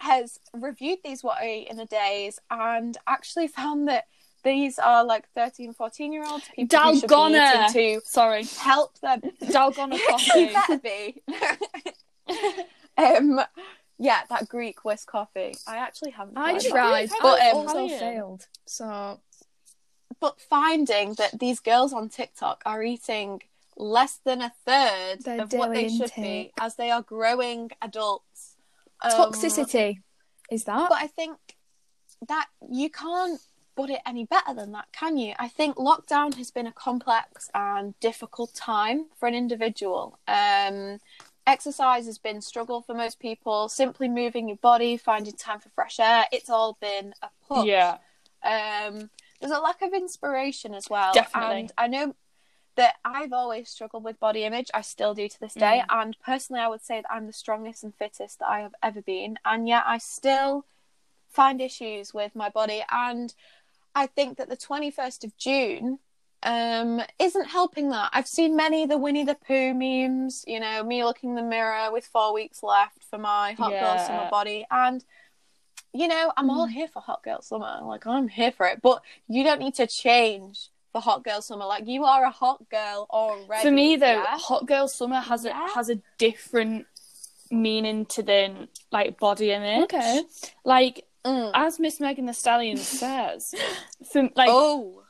[0.00, 4.06] has reviewed these what I eat in a days and actually found that
[4.42, 8.00] these are like 13 14 year olds people who should be Dalgona.
[8.04, 8.44] Sorry.
[8.58, 10.52] help them Dalgona you coffee.
[10.54, 11.22] better be
[12.96, 13.40] um
[13.98, 18.46] yeah that greek whisk coffee i actually haven't I tried But, um, also failed.
[18.66, 19.20] So
[20.20, 23.42] but finding that these girls on tiktok are eating
[23.76, 28.49] less than a third Their of what they should be as they are growing adults
[29.02, 29.98] Um, toxicity
[30.50, 30.88] is that?
[30.88, 31.38] But I think
[32.28, 33.40] that you can't
[33.76, 35.34] put it any better than that, can you?
[35.38, 40.18] I think lockdown has been a complex and difficult time for an individual.
[40.28, 40.98] Um,
[41.46, 43.68] exercise has been struggle for most people.
[43.68, 47.66] Simply moving your body, finding time for fresh air, it's all been a push.
[47.66, 47.98] Yeah.
[48.42, 49.10] Um,
[49.40, 51.12] there's a lack of inspiration as well.
[51.14, 51.60] Definitely.
[51.60, 52.14] And I know
[52.80, 54.70] that I've always struggled with body image.
[54.72, 55.82] I still do to this day.
[55.90, 59.02] And personally, I would say that I'm the strongest and fittest that I have ever
[59.02, 59.38] been.
[59.44, 60.64] And yet I still
[61.28, 62.82] find issues with my body.
[62.90, 63.34] And
[63.94, 65.98] I think that the 21st of June
[66.42, 70.82] um isn't helping that i've seen many of the winnie the pooh memes you know
[70.82, 74.66] me looking in the mirror with four weeks left for my hot girl summer body
[74.70, 75.04] and
[75.92, 79.02] you know i'm all here for hot girl summer like i'm here for it but
[79.28, 83.06] you don't need to change for hot girl summer like you are a hot girl
[83.10, 84.38] already For me though, yeah?
[84.38, 85.64] hot girl summer has Yeah.
[85.66, 86.86] a has a different
[87.50, 89.84] meaning to then like body image.
[89.84, 90.22] Okay.
[90.64, 91.50] Like Mm.
[91.52, 93.54] as Miss Megan Thee Stallion says,
[94.10, 95.02] for like oh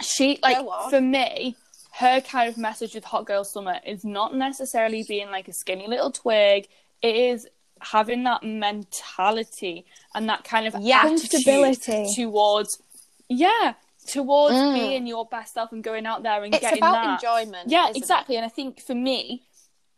[0.00, 0.56] she like
[0.88, 1.54] for me
[1.96, 5.86] her kind of message with hot girl summer is not necessarily being like a skinny
[5.86, 6.66] little twig
[7.02, 7.46] it is
[7.82, 11.02] having that mentality and that kind of Yeah.
[11.04, 11.76] attitude
[12.14, 12.80] towards
[13.28, 13.74] yeah
[14.06, 14.72] towards Mm.
[14.74, 17.84] being your best self and going out there and it's getting about that enjoyment yeah
[17.84, 17.98] isn't it?
[17.98, 19.42] exactly and i think for me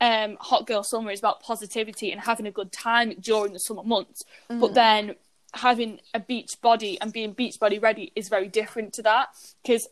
[0.00, 3.82] um hot girl summer is about positivity and having a good time during the summer
[3.84, 4.60] months Mm.
[4.60, 5.14] but then
[5.54, 9.28] having a beach body and being beach body ready is very different to that
[9.62, 9.88] because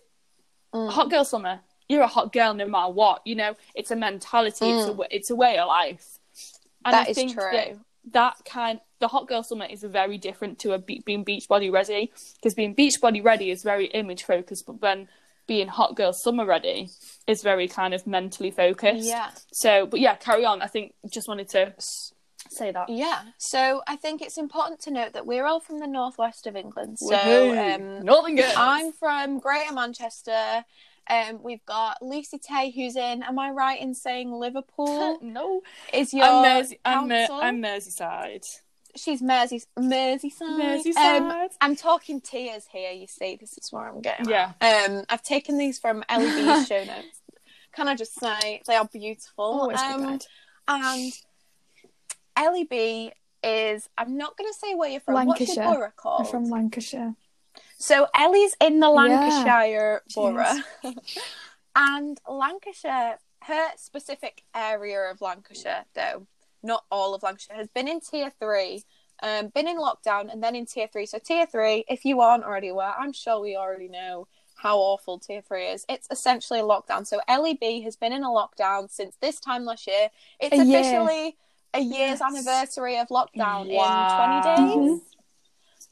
[0.74, 0.90] Mm.
[0.90, 4.70] hot girl summer you're a hot girl no matter what you know it's a mentality
[4.70, 5.06] it's a Mm.
[5.10, 6.18] it's a way of life
[6.84, 7.50] and That I is think true.
[7.52, 7.76] that
[8.12, 11.70] that kind the hot girl summer is very different to a be- being beach body
[11.70, 15.08] ready because being beach body ready is very image focused but then
[15.46, 16.88] being hot girl summer ready
[17.26, 21.28] is very kind of mentally focused yeah so but yeah carry on i think just
[21.28, 21.72] wanted to
[22.48, 25.86] say that Yeah, so I think it's important to note that we're all from the
[25.86, 26.98] northwest of England.
[26.98, 27.74] So Woohoo.
[27.76, 30.64] um, northern girls I'm from Greater Manchester.
[31.10, 33.22] Um, we've got Lucy Tay, who's in.
[33.22, 35.18] Am I right in saying Liverpool?
[35.22, 38.46] no Is your I'm, Merse- I'm, Mer- I'm merseyside
[38.96, 40.32] She's Mersey Merseyside.
[40.40, 42.90] merseyside Um, I'm talking tears here.
[42.90, 44.28] You see, this is where I'm getting.
[44.28, 44.52] Yeah.
[44.60, 44.90] at.
[44.90, 47.22] Um, I've taken these from LED's show notes.
[47.72, 49.44] Can I just say they are beautiful?
[49.44, 50.18] Always um,
[50.68, 51.12] and
[52.36, 53.12] LEB
[53.44, 53.88] is.
[53.96, 55.26] I'm not going to say where you're from.
[55.26, 55.64] What's Lancashire.
[55.64, 57.14] your borough I'm from Lancashire.
[57.80, 60.52] So Ellie's in the Lancashire She borough,
[61.74, 66.26] and Lancashire, her specific area of Lancashire, though
[66.62, 68.84] not all of Lancashire, has been in tier three.
[69.22, 71.06] Um, been in lockdown and then in tier three.
[71.06, 75.18] So tier three, if you aren't already aware, I'm sure we already know how awful
[75.18, 75.86] tier three is.
[75.88, 77.06] It's essentially a lockdown.
[77.06, 80.08] So LEB has been in a lockdown since this time last year.
[80.38, 80.80] It's A year.
[80.80, 81.36] officially
[81.72, 82.22] a year's Yes.
[82.22, 84.02] anniversary of lockdown Wow.
[84.02, 85.00] in 20 days.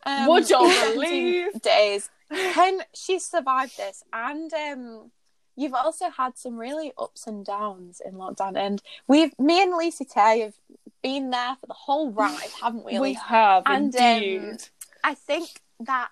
[0.06, 0.58] Um, Would you
[0.94, 1.62] believe?
[1.62, 2.10] days?
[2.32, 4.04] Can she survived this?
[4.12, 5.10] And um,
[5.56, 8.56] you've also had some really ups and downs in lockdown.
[8.56, 10.54] And we've, me and Lisa Tay have
[11.02, 12.98] been there for the whole ride, haven't we?
[12.98, 14.62] we have And, um, indeed
[15.04, 16.10] I think that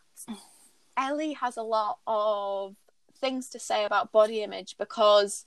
[0.96, 2.76] Ellie has a lot of
[3.20, 5.46] things to say about body image because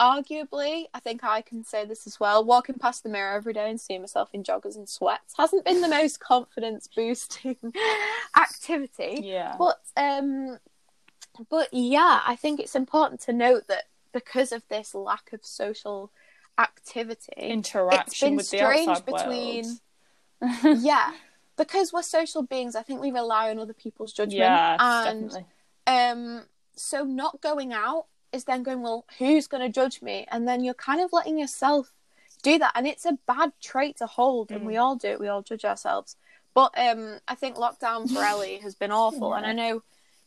[0.00, 2.44] arguably, I think I can say this as well.
[2.44, 5.80] Walking past the mirror every day and seeing myself in joggers and sweats hasn't been
[5.80, 7.56] the most confidence boosting
[8.36, 9.20] activity.
[9.22, 9.54] Yeah.
[9.58, 10.58] But um
[11.48, 16.10] but yeah, I think it's important to note that because of this lack of social
[16.58, 19.78] activity, Interaction been with the strange between- world.
[20.82, 21.12] yeah,
[21.56, 24.38] because we're social beings, I think we rely on other people's judgment.
[24.40, 25.46] yeah, and definitely.
[25.86, 26.42] um
[26.74, 30.26] so not going out is then going well who's going to judge me?
[30.30, 31.92] And then you're kind of letting yourself
[32.42, 34.66] do that and it's a bad trait to hold and Mm.
[34.66, 36.16] we all do it we all judge ourselves.
[36.54, 39.82] But um i think lockdown for ellie has been awful and i know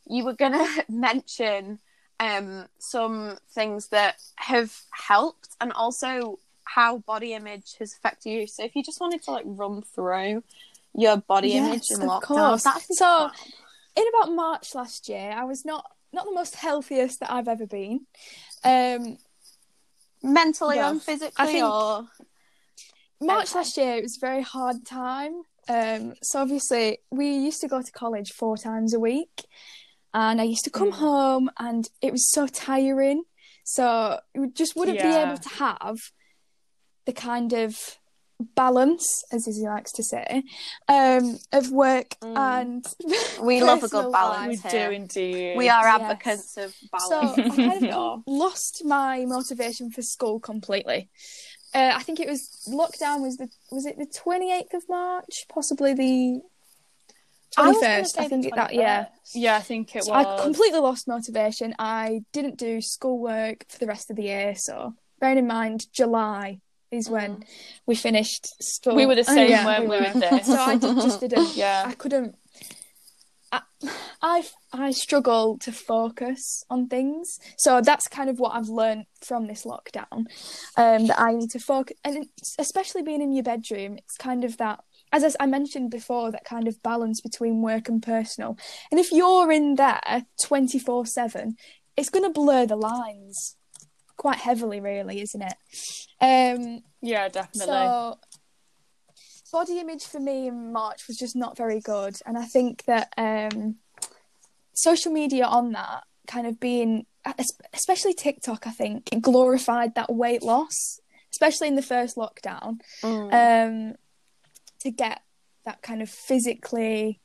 [0.08, 1.78] you were going to mention
[2.20, 8.46] um some things that have helped and also how body image has affected you.
[8.46, 10.42] So if you just wanted to like run through
[10.94, 12.60] your body Yes, image in of lockdown.
[12.92, 13.30] So-
[13.94, 17.66] in about March last year, I was not not the most healthiest that I've ever
[17.66, 18.06] been.
[18.64, 19.18] Um,
[20.22, 22.08] mentally Well, and physically think- or
[23.20, 23.58] March Okay.
[23.58, 25.42] last year, it was a very hard time.
[25.68, 29.44] Um, so obviously, we used to go to college four times a week,
[30.14, 30.98] and I used to come Mm.
[31.06, 33.24] home, and it was so tiring.
[33.64, 35.96] So we just wouldn't be able to have
[37.04, 37.98] the kind of
[38.54, 40.42] balance, as Izzy likes to say,
[40.88, 42.36] um, of work Mm.
[42.36, 42.86] and
[43.40, 44.62] We love a good balance.
[44.64, 44.72] life.
[44.72, 45.56] We do indeed.
[45.56, 46.00] We are Yes.
[46.00, 47.34] advocates of balance.
[47.36, 47.42] So.
[47.42, 51.08] I kind of lost my motivation for school completely.
[51.74, 55.44] Uh, I think it was lockdown was the was it the twenty eighth of March,
[55.48, 56.40] possibly the
[57.58, 58.14] I was twenty gonna first.
[58.16, 59.06] say I, think it, that yeah.
[59.34, 60.26] Yeah, I think it So was.
[60.40, 61.74] I completely lost motivation.
[61.78, 64.54] I didn't do schoolwork for the rest of the year.
[64.56, 66.60] So bearing in mind, July
[66.96, 67.44] is when
[67.86, 68.94] we finished school.
[68.96, 70.02] We were the Oh, same, yeah, weren't we, were.
[70.02, 70.46] with this?
[70.46, 71.54] So I did, just didn't.
[71.56, 71.84] Yeah.
[71.86, 72.34] I couldn't.
[73.52, 73.60] I,
[74.20, 79.46] I I struggle to focus on things, so that's kind of what I've learned from
[79.46, 80.26] this lockdown.
[80.76, 82.26] Um, that I need to focus, and
[82.58, 84.80] especially being in your bedroom, it's kind of that.
[85.12, 88.58] As I mentioned before, that kind of balance between work and personal.
[88.90, 91.56] And if you're in there twenty four seven,
[91.96, 93.54] it's going to blur the lines
[94.16, 95.54] quite heavily, really, isn't it?
[96.20, 97.66] Um, Yeah, definitely.
[97.66, 98.18] so,
[99.52, 103.12] body image for me in March was just not very good, and I think that
[103.16, 103.76] um,
[104.74, 107.06] social media on that kind of being,
[107.72, 111.00] especially TikTok, I think glorified that weight loss,
[111.32, 113.90] especially in the first lockdown, Mm.
[113.92, 113.96] um,
[114.80, 115.22] to get
[115.64, 117.20] that kind of physically,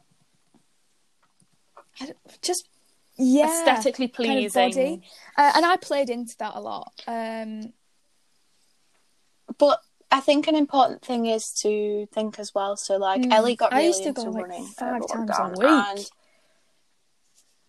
[2.41, 2.67] just
[3.21, 5.03] yeah, Aesthetically kind of pleasing.
[5.37, 6.91] Uh, and I played into that a lot.
[7.07, 7.73] Um,
[9.57, 9.79] But
[10.09, 12.75] I think an important thing is to think as well.
[12.77, 13.31] So, like, Mm.
[13.33, 16.07] Ellie got I really used to into go, like, running five times a week.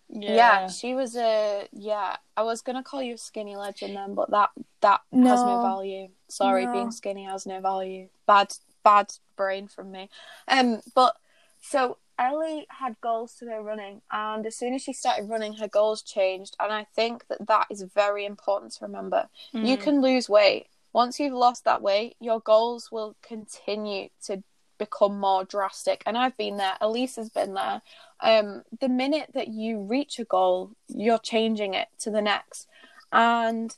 [0.09, 0.35] Yeah.
[0.35, 0.67] yeah.
[0.67, 2.17] she was a yeah.
[2.37, 5.61] I was gonna call you a skinny legend then, but that that has no No.
[5.61, 6.09] value.
[6.29, 6.71] Sorry, No.
[6.73, 8.09] being skinny has no value.
[8.27, 10.09] Bad bad brain from me.
[10.47, 11.15] Um, but
[11.61, 15.67] so Ellie had goals to go running, and as soon as she started running, her
[15.67, 16.55] goals changed.
[16.59, 19.29] And I think that that is very important to remember.
[19.51, 19.81] You Mm.
[19.81, 20.67] can lose weight.
[20.93, 24.43] Once you've lost that weight, your goals will continue to
[24.77, 26.03] become more drastic.
[26.05, 26.77] And I've been there.
[26.81, 27.81] Elise has been there.
[28.19, 32.67] Um, the minute that you reach a goal, you're changing it to the next.
[33.11, 33.75] And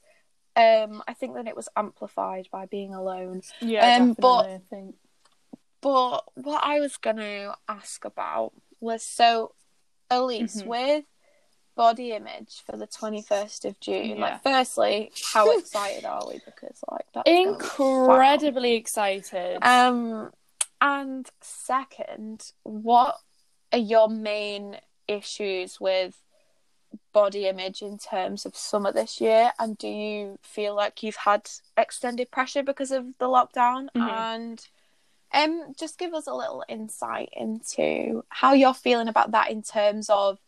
[0.57, 3.41] um, I think that it was amplified by being alone.
[3.59, 4.15] Yeah, Um, definitely.
[4.21, 4.95] but- I think.
[5.85, 9.53] But what I was going to ask about was so,
[10.09, 10.65] Elise, Mhm.
[10.65, 11.05] with
[11.75, 14.31] body image for the 21st of June, Yeah.
[14.31, 16.39] like, firstly, how excited are we?
[16.43, 19.63] Because, like, that's Incredibly excited.
[19.63, 20.33] Um,
[20.81, 23.19] and second, what
[23.71, 26.19] are your main issues with
[27.13, 29.53] body image in terms of summer this year?
[29.59, 33.89] And do you feel like you've had extended pressure because of the lockdown?
[33.93, 34.09] Mhm.
[34.09, 34.67] And
[35.35, 40.09] um, just give us a little insight into how you're feeling about that in terms
[40.09, 40.39] of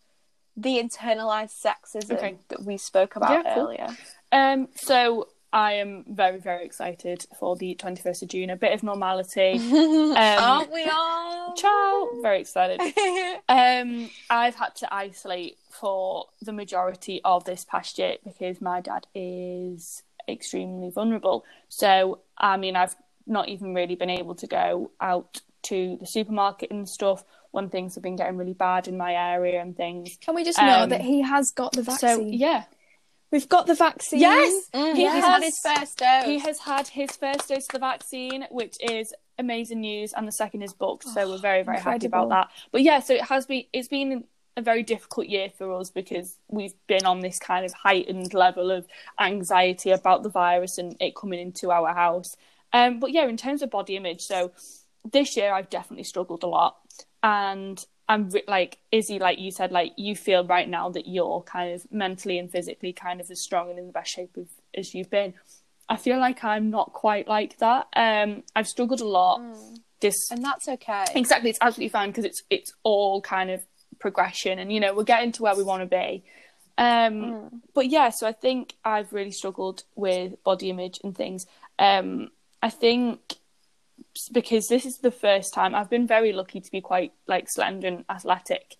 [0.56, 2.36] the internalized sexism Okay.
[2.48, 3.64] that we spoke about Yeah, cool.
[3.66, 3.90] earlier.
[4.32, 8.50] Um, so I am very, very excited for the 21st of June.
[8.50, 9.60] A bit of normality.
[10.18, 11.54] Aren't we all?
[11.56, 12.10] Ciao!
[12.22, 12.82] Very excited.
[13.50, 19.08] Um, I've had to isolate for the majority of this past year because my dad
[19.16, 21.46] is extremely vulnerable.
[21.70, 22.96] So, I mean, I've
[23.28, 27.96] not even really been able to go out to the supermarket and stuff when things
[27.96, 30.18] have been getting really bad in my area and things.
[30.22, 32.18] can we just know Um, that he has got the vaccine?
[32.18, 32.64] So, yeah,
[33.30, 34.22] We've got the vaccine.
[34.22, 34.70] Yes!
[34.74, 36.26] Mm, He he's has- had his first dose.
[36.26, 40.32] he has had his first dose of the vaccine, which is amazing news, and the
[40.32, 41.04] second is booked.
[41.10, 42.48] So we're very, very happy about that.
[42.72, 43.66] But yeah, so it has been.
[43.74, 44.24] It's been
[44.56, 48.72] a very difficult year for us because we've been on this kind of heightened level
[48.72, 48.88] of
[49.20, 52.38] anxiety about the virus and it coming into our house.
[52.74, 54.52] Um, but yeah, in terms of body image, so
[55.10, 56.78] this year I've definitely struggled a lot,
[57.24, 61.42] and I'm re- like Izzy, like you said, like you feel right now that you're
[61.44, 64.48] kind of mentally and physically kind of as strong and in the best shape of,
[64.76, 65.34] as you've been.
[65.90, 67.88] I feel like I'm not quite like that.
[67.96, 69.40] Um, I've struggled a lot.
[69.40, 69.78] Mm.
[70.00, 71.06] This And that's okay.
[71.16, 73.62] exactly, it's absolutely fine because it's it's all kind of
[74.00, 76.24] progression, and you know we're getting to where we want to be.
[76.78, 77.62] Um, Mm.
[77.74, 81.48] but yeah, so I think I've really struggled with body image and things.
[81.80, 82.30] Um,
[82.62, 83.36] I think
[84.32, 87.88] because this is the first time I've been very lucky to be quite like slender
[87.88, 88.76] and athletic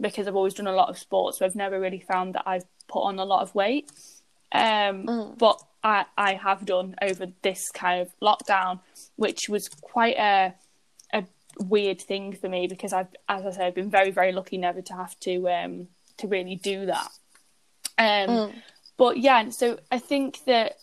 [0.00, 2.64] because I've always done a lot of sports, so I've never really found that I've
[2.88, 3.90] put on a lot of weight.
[4.52, 5.38] Um, Mm.
[5.38, 8.80] but I I have done over this kind of lockdown,
[9.16, 10.54] which was quite a
[11.14, 11.24] a
[11.58, 14.82] weird thing for me because I've as I said I've been very very lucky never
[14.82, 17.08] to have to um to really do that.
[17.98, 18.52] Um, Mm.
[18.96, 20.76] but yeah, so I think that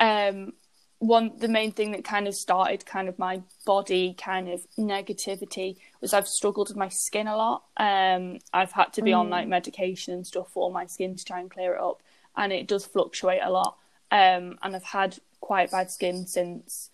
[0.00, 0.52] um
[0.98, 5.76] one the main thing that kind of started kind of my body kind of negativity
[6.00, 7.64] was I've struggled with my skin a lot.
[7.76, 9.30] Um I've had to be on Mm.
[9.30, 12.02] like medication and stuff for my skin to try and clear it up
[12.36, 13.76] and it does fluctuate a lot.
[14.10, 16.90] Um and I've had quite bad skin since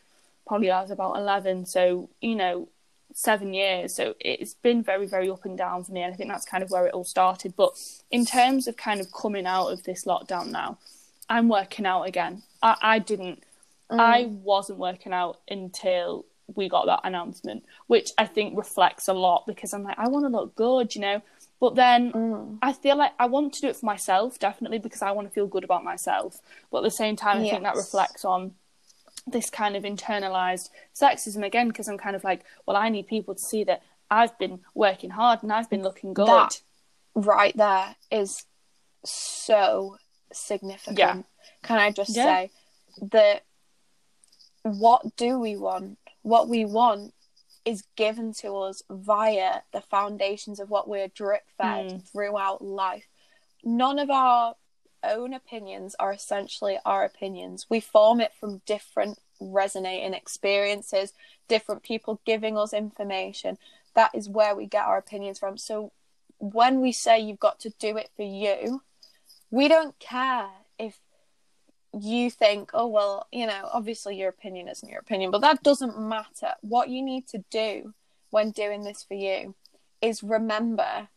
[0.46, 2.68] probably I was about 11 so you know
[3.14, 6.28] 7 years so it's been very very up and down for me and I think
[6.30, 7.78] that's kind of where it all started but
[8.10, 10.78] in terms of kind of coming out of this lockdown now
[11.28, 12.42] I'm working out again.
[12.62, 13.42] I, I didn't
[13.92, 14.00] Mm.
[14.00, 16.24] I wasn't working out until
[16.54, 20.24] we got that announcement, which I think reflects a lot because I'm like, I want
[20.24, 21.22] to look good, you know.
[21.60, 22.58] But then Mm.
[22.60, 25.32] I feel like I want to do it for myself, definitely, because I want to
[25.34, 26.40] feel good about myself.
[26.70, 28.54] But at the same time, I think that reflects on
[29.26, 30.70] this kind of internalized
[31.00, 34.36] sexism again, because I'm kind of like, well, I need people to see that I've
[34.38, 36.26] been working hard and I've been looking good.
[36.26, 36.60] That
[37.14, 38.44] right there is
[39.04, 39.96] so
[40.32, 40.98] significant.
[40.98, 41.22] Yeah.
[41.62, 42.24] Can I just Yeah.
[42.24, 42.50] say
[43.00, 43.44] that
[44.62, 45.98] what do we want?
[46.22, 47.14] What we want
[47.64, 52.08] is given to us via the foundations of what we're drip fed Mm.
[52.08, 53.06] throughout life.
[53.62, 54.56] None of our
[55.04, 57.66] own opinions are essentially our opinions.
[57.68, 61.12] We form it from different resonating experiences,
[61.48, 63.58] different people giving us information.
[63.94, 65.58] That is where we get our opinions from.
[65.58, 65.92] So
[66.38, 68.82] when we say you've got to do it for you,
[69.50, 70.48] we don't care
[71.98, 75.98] you think, oh, well, you know, obviously your opinion isn't your opinion, but that doesn't
[75.98, 76.52] matter.
[76.62, 77.94] What you need to do
[78.30, 79.54] when doing this for you
[80.00, 81.08] is remember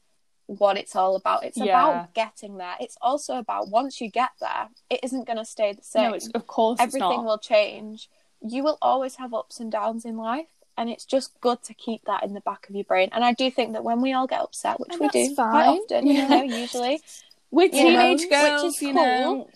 [0.47, 1.43] what it's all about.
[1.43, 1.71] It's Yeah.
[1.71, 2.76] about getting there.
[2.80, 6.03] It's also about once you get there, it isn't going to stay the same.
[6.03, 8.09] No, it's, of course, Everything will change.
[8.41, 10.49] You will always have ups and downs in life.
[10.78, 13.09] And it's just good to keep that in the back of your brain.
[13.13, 15.65] And I do think that when we all get upset, which And we do quite
[15.65, 15.80] fine.
[15.80, 17.01] often, you know, usually,
[17.49, 19.49] We're know, teenage which girls, is you cool.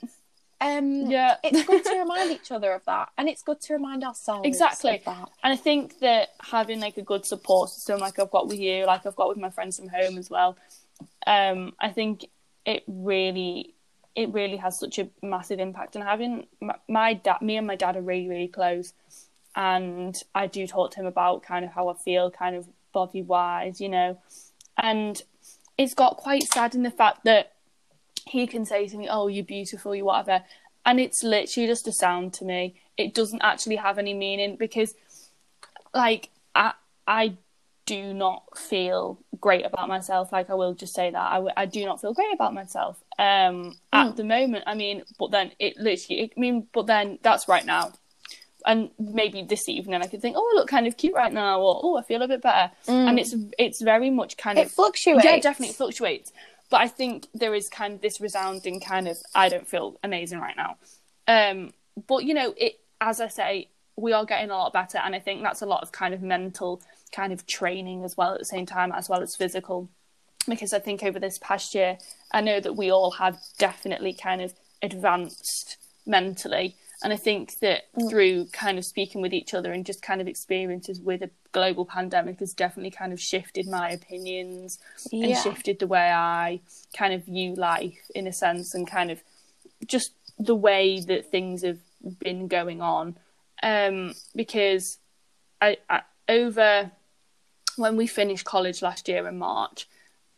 [0.62, 1.38] Um, Yeah.
[1.44, 4.96] it's good to remind each other of that, and it's good to remind ourselves Exactly.
[4.98, 5.30] of that.
[5.44, 8.86] And I think that having like a good support system, like I've got with you,
[8.86, 10.58] like I've got with my friends from home as well,
[11.28, 12.26] um, I think
[12.66, 13.74] it really,
[14.16, 15.96] it really has such a massive impact.
[15.96, 18.94] And having my, my dad, me and my dad are really, really close,
[19.56, 23.22] and I do talk to him about kind of how I feel, kind of body
[23.22, 24.18] wise, you know,
[24.78, 25.22] and
[25.78, 27.54] it's got quite sad in the fact that
[28.30, 30.44] he can say to me, "Oh, you're beautiful, you whatever,"
[30.86, 32.76] and it's literally just a sound to me.
[32.98, 34.94] It doesn't actually have any meaning because,
[35.94, 36.74] like, I
[37.08, 37.38] I
[37.86, 40.32] do not feel great about myself.
[40.32, 43.02] Like, I will just say that I, w- I do not feel great about myself
[43.18, 44.66] um, at the moment.
[44.68, 47.94] I mean, but then it literally, it, I mean, but then that's right now.
[48.66, 51.62] And maybe this evening I could think, oh, I look kind of cute right now,
[51.62, 52.72] or oh, I feel a bit better.
[52.88, 55.24] And it's it's very much kind It of fluctuates.
[55.26, 56.32] yeah, definitely fluctuates.
[56.70, 60.40] But I think there is kind of this resounding kind of I don't feel amazing
[60.40, 60.78] right now.
[61.28, 61.74] Um,
[62.08, 65.20] but you know, it as I say, we are getting a lot better, and I
[65.20, 68.46] think that's a lot of kind of mental kind of training as well at the
[68.46, 69.90] same time, as well as physical.
[70.48, 71.98] Because I think over this past year,
[72.32, 76.76] I know that we all have definitely kind of advanced mentally.
[77.02, 80.28] And I think that through kind of speaking with each other and just kind of
[80.28, 84.80] experiences with a global pandemic has definitely kind of shifted my opinions
[85.12, 86.60] and shifted the way I
[86.96, 89.22] kind of view life in a sense and kind of
[89.88, 91.80] just the way that things have
[92.20, 93.16] been going on.
[93.64, 94.98] Um, because
[95.62, 96.92] I, I over
[97.78, 99.88] when we finished college last year in March,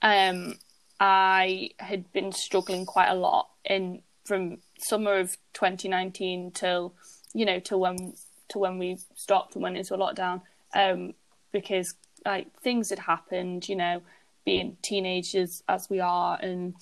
[0.03, 0.55] um,
[0.99, 6.93] I had been struggling quite a lot in from summer of 2019 till
[7.33, 8.13] you know till when
[8.49, 10.41] till when we stopped and went into a lockdown
[10.75, 11.13] um,
[11.51, 11.93] because
[12.25, 14.01] like things had happened, you know,
[14.45, 16.75] being teenagers as we are, and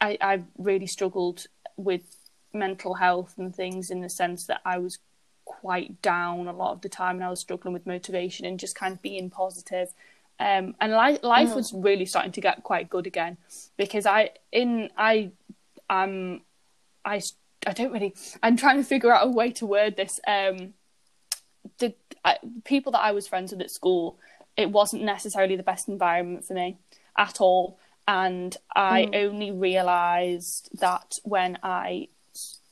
[0.00, 2.02] I, I really struggled with
[2.52, 4.98] mental health and things in the sense that I was
[5.46, 8.74] quite down a lot of the time and I was struggling with motivation and just
[8.76, 9.88] kind of being positive.
[10.38, 11.56] Um, and li- life Mm.
[11.56, 13.36] was really starting to get quite good again
[13.76, 15.30] because I in I
[15.88, 16.42] um
[17.04, 17.20] I
[17.66, 20.74] I don't really I'm trying to figure out a way to word this um
[21.78, 21.94] the
[22.24, 24.18] I, people that I was friends with at school
[24.56, 26.78] it wasn't necessarily the best environment for me
[27.16, 29.14] at all and I Mm.
[29.14, 32.08] only realized that when I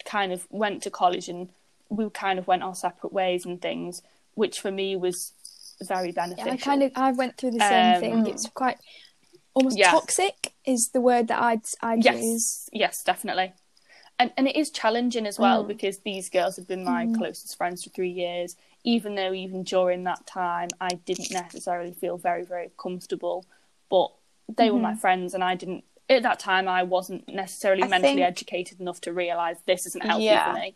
[0.05, 1.49] kind of went to college and
[1.89, 4.03] we kind of went our separate ways and things
[4.35, 5.33] which for me was
[5.83, 8.26] very Yeah, beneficial I kind of I went through the same Um, thing.
[8.26, 8.78] It's quite
[9.55, 9.93] almost Yeah.
[9.93, 12.68] toxic is the word that I'd I'd yes use.
[12.72, 13.53] yes definitely
[14.22, 15.68] and and it is challenging as well Mm.
[15.68, 20.04] because these girls have been my closest friends for three years even though even during
[20.04, 23.44] that time i didn't necessarily feel very very comfortable
[23.90, 24.08] but
[24.58, 28.14] they were my friends and i didn't at that time i wasn't necessarily I mentally
[28.16, 30.52] think- educated enough to realize this isn't healthy Yeah.
[30.52, 30.74] for me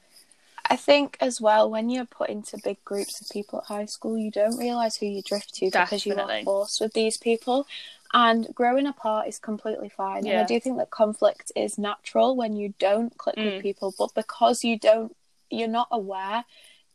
[0.68, 4.18] I think as well when you're put into big groups of people at high school,
[4.18, 6.40] you don't realize who you drift to because you Definitely.
[6.40, 7.68] are forced with these people.
[8.12, 10.26] And growing apart is completely fine.
[10.26, 13.44] And I do think that conflict is natural when you don't click Mm.
[13.44, 15.14] with people, but because you don't,
[15.50, 16.44] you're not aware.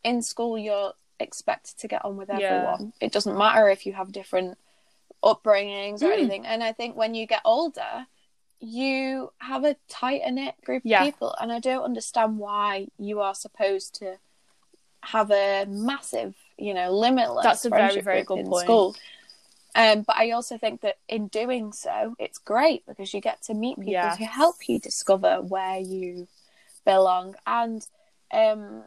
[0.03, 2.37] In school, you're expected to get on with Yeah.
[2.37, 2.93] everyone.
[2.99, 4.57] It doesn't matter if you have different
[5.23, 6.13] upbringings or Mm.
[6.13, 6.45] anything.
[6.45, 8.07] And I think when you get older,
[8.59, 11.01] you have a tighter knit group Yeah.
[11.01, 14.17] of people, and I don't understand why you are supposed to
[15.03, 17.43] have a massive, you know, limitless.
[17.43, 18.65] That's a very, very good point.
[18.65, 18.95] School.
[19.73, 23.53] Um, but I also think that in doing so, it's great because you get to
[23.53, 24.17] meet people Yes.
[24.17, 26.27] who help you discover where you
[26.85, 27.35] belong.
[27.47, 27.85] And
[28.33, 28.83] um,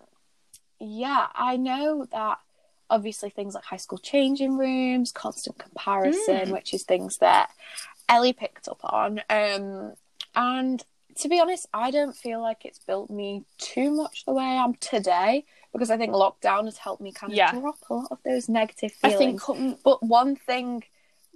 [0.78, 2.38] yeah, I know that
[2.90, 6.52] obviously things like high school changing rooms, constant comparison, Mm.
[6.52, 7.50] which is things that
[8.08, 9.22] Ellie picked up on.
[9.30, 9.94] Um,
[10.34, 10.84] and
[11.16, 14.62] to be honest, I don't feel like it's built me too much the way I
[14.64, 15.44] am today
[15.74, 17.50] because I think lockdown has helped me kind of Yeah.
[17.50, 19.42] drop a lot of those negative feelings.
[19.48, 20.84] i think But one thing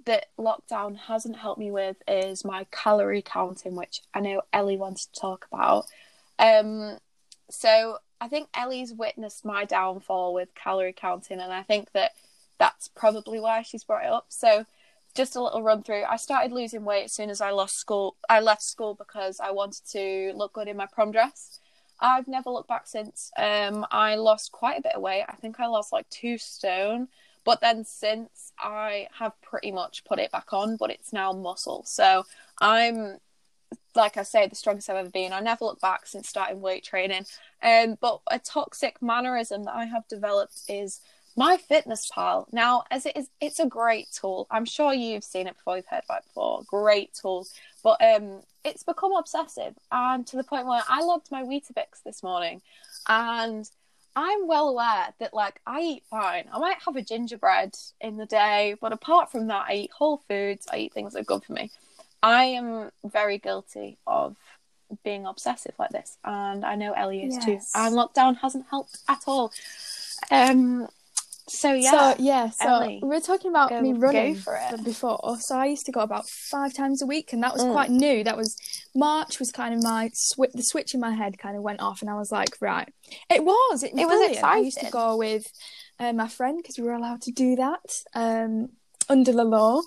[0.05, 5.05] that lockdown hasn't helped me with is my calorie counting, which I know Ellie wants
[5.07, 5.87] to talk about.
[6.39, 6.99] Um,
[7.49, 12.13] so I think Ellie's witnessed my downfall with calorie counting, and I think that
[12.57, 14.27] that's probably why she's brought it up.
[14.29, 14.65] So
[15.15, 16.03] just a little run through.
[16.03, 18.15] I started losing weight as soon as I lost school.
[18.29, 21.59] I left school because I wanted to look good in my prom dress.
[21.99, 23.31] I've never looked back since.
[23.37, 25.25] Um, I lost quite a bit of weight.
[25.27, 27.07] I think I lost like two stone.
[27.45, 31.83] But then since I have pretty much put it back on, but it's now muscle.
[31.85, 32.25] So
[32.61, 33.17] I'm,
[33.95, 35.33] like I say, the strongest I've ever been.
[35.33, 37.25] I never looked back since starting weight training.
[37.63, 41.01] Um, but a toxic mannerism that I have developed is
[41.37, 42.51] MyFitnessPal.
[42.51, 44.45] Now, as it is, it's a great tool.
[44.51, 46.63] I'm sure you've seen it before, you've heard about it before.
[46.67, 47.47] Great tool.
[47.81, 52.21] But um, it's become obsessive and to the point where I logged my Weetabix this
[52.23, 52.61] morning
[53.07, 53.69] and
[54.15, 56.45] I'm well aware that like I eat fine.
[56.51, 60.17] I might have a gingerbread in the day, but apart from that, I eat whole
[60.27, 60.67] foods.
[60.71, 61.71] I eat things that are good for me.
[62.21, 64.35] I am very guilty of
[65.03, 67.59] being obsessive like this, and I know Ellie is too.
[67.75, 69.53] And lockdown hasn't helped at all.
[70.31, 70.89] Um.
[71.49, 71.91] So yeah.
[72.13, 74.83] So yeah, so Ellie, we were talking about go- me running for it.
[74.83, 75.37] before.
[75.39, 77.71] So I used to go about five times a week, and that was Mm.
[77.73, 78.23] quite new.
[78.23, 78.55] That was
[78.95, 80.51] March was kind of my switch.
[80.53, 82.87] The switch in my head kind of went off, and I was like, right,
[83.29, 83.83] it was.
[83.83, 84.43] It was, It was brilliant.
[84.43, 85.45] I used to go with
[85.99, 88.69] uh, my friend because we were allowed to do that um,
[89.09, 89.81] under the law.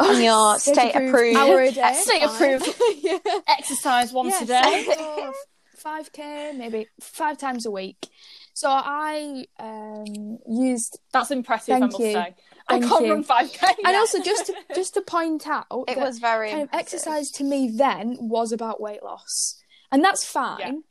[0.00, 2.54] On your state approved- hour a day, State fine.
[2.54, 2.68] approved.
[3.02, 3.18] yeah.
[3.48, 5.30] exercise once a day
[5.76, 8.08] Five k, maybe five times a week.
[8.54, 12.12] So I um, used that's impressive Thank i must you.
[12.12, 12.34] say
[12.68, 13.12] i can't you.
[13.12, 16.68] run 5k and also just to, just to point out it was very kind of
[16.72, 19.56] exercise to me then was about weight loss
[19.92, 20.82] and that's fine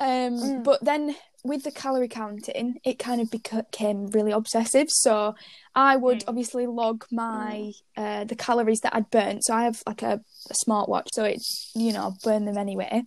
[0.00, 0.64] um Mm.
[0.64, 5.34] but then with the calorie counting it kind of became really obsessive so
[5.74, 6.28] i would Mm.
[6.28, 10.54] obviously log my uh the calories that i'd burnt so i have like a, a
[10.64, 11.42] smartwatch so it
[11.74, 13.02] you know burn them anyway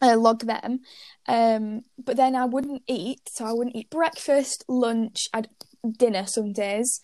[0.00, 0.80] uh, log them
[1.28, 5.48] um but then i wouldn't eat so i wouldn't eat breakfast lunch i'd
[5.96, 7.00] dinner some days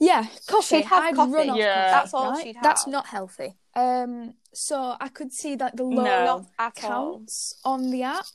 [0.00, 1.32] yeah coffee She'd have i'd coffee.
[1.32, 1.74] run off Yeah.
[1.74, 2.44] coffee, That's all right?
[2.44, 6.24] she'd that's not healthy um so i could see that the low No.
[6.24, 7.24] Not at all.
[7.64, 8.26] on the app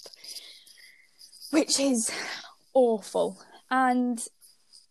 [1.51, 2.11] which is
[2.73, 4.25] awful and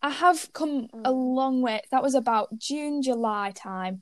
[0.01, 1.35] i have come a Mm.
[1.35, 4.01] long way that was about june july time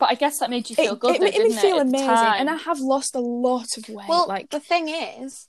[0.00, 1.82] but i guess that made you feel it, good it though, made me feel it,
[1.82, 2.08] amazing
[2.40, 5.46] and i have lost a lot of weight Well, like the thing is,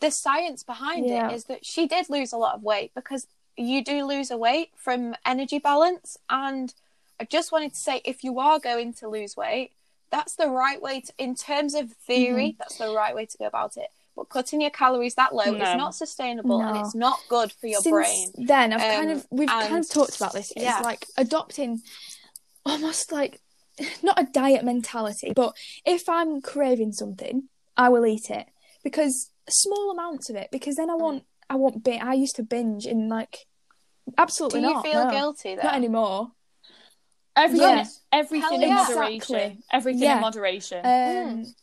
[0.00, 1.30] the science behind Yeah.
[1.30, 4.36] it is that she did lose a lot of weight because you do lose a
[4.38, 6.16] weight from energy balance.
[6.30, 6.72] And
[7.20, 9.72] I just wanted to say if you are going to lose weight,
[10.10, 12.58] that's the right way to, in terms of theory, Mm-hmm.
[12.58, 13.88] that's the right way to go about it.
[14.16, 15.62] But cutting your calories that low No.
[15.70, 18.46] is not sustainable and it's not good for your Since brain.
[18.48, 20.50] then, I've kind Um, of we've kind of talked about this.
[20.56, 20.80] It's yeah.
[20.80, 21.82] like adopting
[22.64, 23.40] almost like
[24.02, 27.44] not a diet mentality, but if I'm craving something,
[27.76, 28.46] I will eat it
[28.84, 30.48] because small amounts of it.
[30.52, 33.46] Because then I want I want bin- I used to binge in like
[34.06, 34.84] Do absolutely you not.
[34.84, 35.10] feel no.
[35.10, 35.62] guilty though?
[35.62, 36.32] Not anymore.
[37.34, 37.84] Everything, Yeah.
[38.12, 38.74] everything Hell in yeah.
[38.74, 39.14] moderation.
[39.14, 39.58] Exactly.
[39.72, 40.14] Everything Yeah.
[40.16, 40.80] in moderation.
[40.84, 41.54] Um,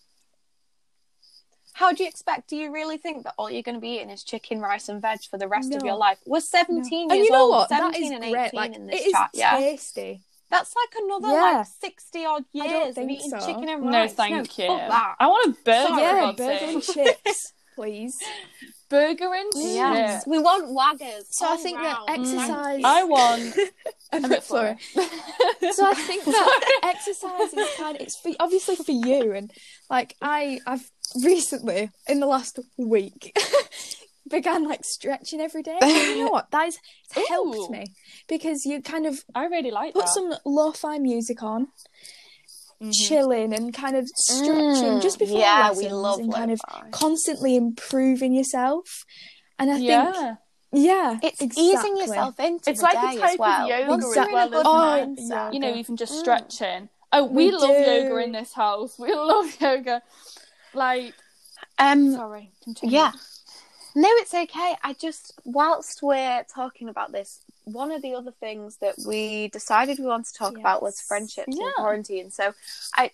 [1.73, 2.49] How do you expect?
[2.49, 5.01] Do you really think that all you're going to be eating is chicken, rice, and
[5.01, 6.17] veg for the rest of your life?
[6.25, 7.51] We're 17 and years you know old.
[7.51, 7.69] what?
[7.69, 8.47] That 17 is and great.
[8.47, 9.29] 18 Like in it this is chat.
[9.33, 10.21] Yeah, tasty.
[10.49, 11.57] That's like another Yeah.
[11.59, 13.39] like 60 odd years of think eating so.
[13.39, 13.91] chicken and rice.
[13.91, 14.13] no, rice.
[14.13, 14.67] thank you.
[14.67, 15.15] that.
[15.19, 15.87] I want a burger.
[15.87, 16.01] Sorry.
[16.01, 16.83] yeah, burger and
[17.23, 18.17] chips, please.
[18.89, 20.27] burger and Yes, chips.
[20.27, 21.25] we want waggers.
[21.29, 22.09] So I all think that round.
[22.09, 22.19] Mm.
[22.19, 23.55] exercise- I want
[24.11, 24.79] A bit McFlurry.
[25.73, 29.51] so I think that exercise is kind of it's for, obviously for you and
[29.89, 30.89] like I I've
[31.23, 33.37] recently in the last week
[34.29, 35.77] began like stretching every day.
[35.81, 36.51] And you know what?
[36.51, 36.79] That has
[37.17, 37.27] Ooh.
[37.29, 37.91] helped me
[38.27, 40.13] because you kind of I really like put that.
[40.13, 41.67] some lo-fi music on,
[42.81, 42.93] Mhm.
[42.93, 46.61] chilling and kind of stretching Mm, just before yeah, lessons we love and kind of
[46.91, 49.05] constantly improving yourself.
[49.57, 50.35] And I think yeah.
[50.71, 51.73] yeah, It's exactly.
[51.73, 53.67] easing yourself into It's the like a day type as of well.
[53.67, 55.31] yoga Once as you're well, a good isn't it?
[55.31, 55.53] mindset.
[55.53, 56.19] you know, even just Mm.
[56.19, 56.89] stretching.
[57.11, 57.75] Oh, we, We love do.
[57.75, 58.95] yoga in this house.
[58.99, 60.01] We love yoga.
[60.73, 61.15] Like,
[61.79, 62.95] Um, sorry, continue.
[62.97, 63.11] Yeah.
[64.03, 64.75] No, it's okay.
[64.81, 69.99] I just, whilst we're talking about this, one of the other things that we decided
[69.99, 71.07] we wanted to talk about was Yes.
[71.07, 72.31] friendships in quarantine.
[72.31, 72.53] So,
[72.95, 73.11] I,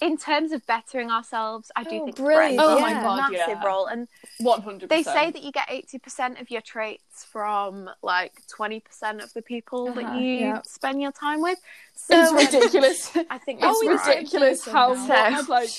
[0.00, 2.56] in terms of bettering ourselves, I do Oh, think brilliant.
[2.56, 3.64] friends Oh play my a God, massive yeah.
[3.66, 3.86] role.
[3.86, 4.08] And
[4.40, 4.90] one hundred.
[4.90, 9.32] they say that you get eighty percent of your traits from like twenty percent of
[9.32, 10.62] the people Uh-huh, that you yeah.
[10.62, 11.58] spend your time with.
[11.94, 13.10] So it's ridiculous.
[13.30, 14.06] I think it's that's we right.
[14.16, 15.70] ridiculous So- how So- much like.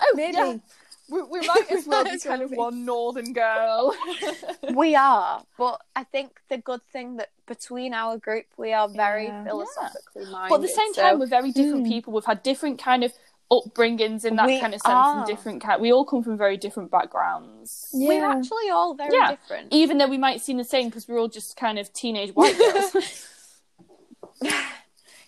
[0.00, 0.60] Oh, Maybe.
[1.08, 1.14] Yeah.
[1.16, 3.94] We, we might as well be kind of one northern girl.
[4.74, 9.26] We are, but I think the good thing that between our group we are very
[9.26, 9.44] Yeah.
[9.44, 10.48] philosophically minded.
[10.50, 11.88] but at the same so- time, we're very different Mm.
[11.88, 12.12] people.
[12.12, 13.12] We've had different kind of
[13.50, 15.18] upbringings in that We kind of sense, are.
[15.18, 15.80] and different kind.
[15.80, 17.88] We all come from very different backgrounds.
[17.94, 19.30] we're actually all very Yeah.
[19.30, 19.72] different.
[19.72, 22.58] Even though we might seem the same because we're all just kind of teenage white
[22.58, 23.28] girls.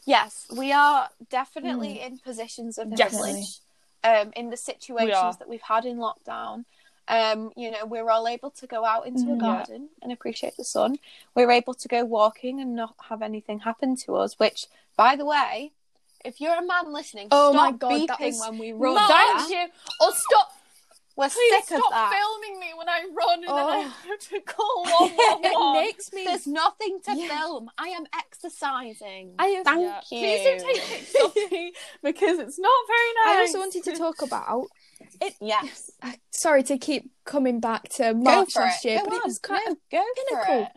[0.05, 3.11] Yes, we are definitely in positions of Yes.
[3.11, 3.61] privilege.
[4.05, 6.64] Um, in the situations that we've had in lockdown,
[7.09, 9.40] um, you know, we're all able to go out into a Mm.
[9.42, 9.57] Yeah.
[9.57, 10.99] garden and appreciate the sun.
[11.34, 14.38] We're able to go walking and not have anything happen to us.
[14.38, 15.72] Which, by the way,
[16.24, 18.94] if you're a man listening, Oh stop my God, that beeping when we run.
[18.94, 19.49] Yeah?
[19.49, 19.68] you.
[20.01, 20.53] Or stop.
[21.19, 22.12] We're Please sick of stop that.
[22.16, 24.09] filming me when I run, and then I Oh.
[24.09, 27.29] have to call one one it makes me There's nothing to Yeah.
[27.41, 27.71] film.
[27.77, 29.35] I am exercising.
[29.39, 30.01] I have- Thank Yeah.
[30.12, 30.19] you.
[30.21, 31.73] Please don't take of me
[32.05, 33.37] because it's not very nice.
[33.37, 34.69] I also wanted to talk about
[35.21, 35.35] it.
[35.41, 35.91] Yes.
[36.03, 39.62] uh, sorry to keep coming back to March last year, Go but it was kind
[39.66, 40.69] No, of go pinnacle.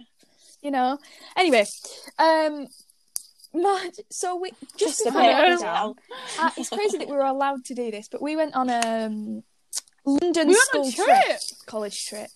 [0.63, 0.97] you know.
[1.37, 1.65] Anyway,
[2.17, 2.67] um,
[3.53, 3.95] March.
[4.09, 5.61] So we just, Just a bit.
[5.63, 5.93] uh,
[6.57, 9.43] it's crazy that we were allowed to do this, but we went on a um,
[10.05, 11.39] London We school a trip.
[11.65, 12.29] college trip,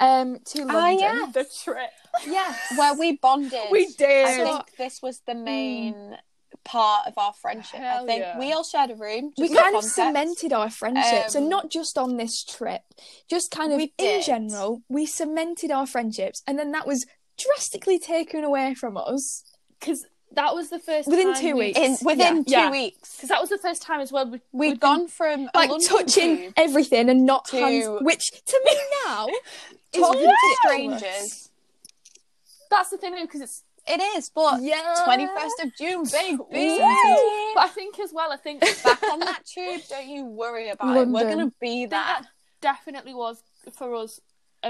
[0.00, 1.32] um, to Ah, London.
[1.32, 1.90] The trip.
[2.26, 2.58] Yes.
[2.76, 3.60] Where we bonded.
[3.70, 4.26] We did.
[4.26, 6.16] I think this was the main
[6.64, 7.80] part of our friendship.
[7.80, 8.38] I think yeah.
[8.38, 9.32] we all shared a room.
[9.38, 12.82] we kind of cemented our friendships, Um, and not just on this trip,
[13.30, 14.24] just kind of in did.
[14.24, 14.82] general.
[14.88, 17.06] We cemented our friendships, and then that was
[17.38, 19.44] drastically taken away from us.
[19.78, 20.06] Because
[20.36, 21.78] that was the first Within time two we- weeks.
[21.78, 22.70] in within two Yeah.
[22.70, 23.16] weeks.
[23.16, 24.26] Because that was the first time as well.
[24.26, 28.02] We, We'd we'd gone from a Like London touching tube everything and not to- hands,
[28.02, 28.76] which to me
[29.06, 29.26] now
[29.92, 30.26] is talking to
[30.62, 31.00] ridiculous.
[31.00, 31.50] strangers.
[32.70, 33.62] That's the thing because it's.
[33.88, 34.96] It is, but Yeah.
[35.04, 36.36] twenty first of June, baby.
[36.38, 38.32] But I think as well.
[38.32, 41.06] I think Back on that tube, don't you worry about it.
[41.06, 41.38] We're London.
[41.38, 42.30] gonna be that there.
[42.72, 43.40] definitely was
[43.72, 44.20] for us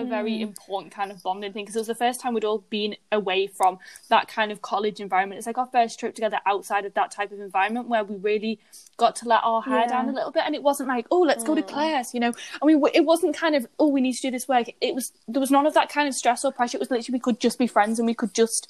[0.00, 0.40] a very Mm.
[0.42, 3.46] important kind of bonding thing because it was the first time we'd all been away
[3.46, 3.78] from
[4.08, 5.38] that kind of college environment.
[5.38, 8.58] It's like our first trip together outside of that type of environment where we really
[8.96, 9.86] got to let our hair Yeah.
[9.88, 11.68] down a little bit, and it wasn't like, oh, let's go to Mm.
[11.68, 12.32] class, you know.
[12.62, 14.68] I mean, it wasn't kind of, oh, we need to do this work.
[14.80, 16.76] It was there was none of that kind of stress or pressure.
[16.76, 18.68] It was literally we could just be friends and we could just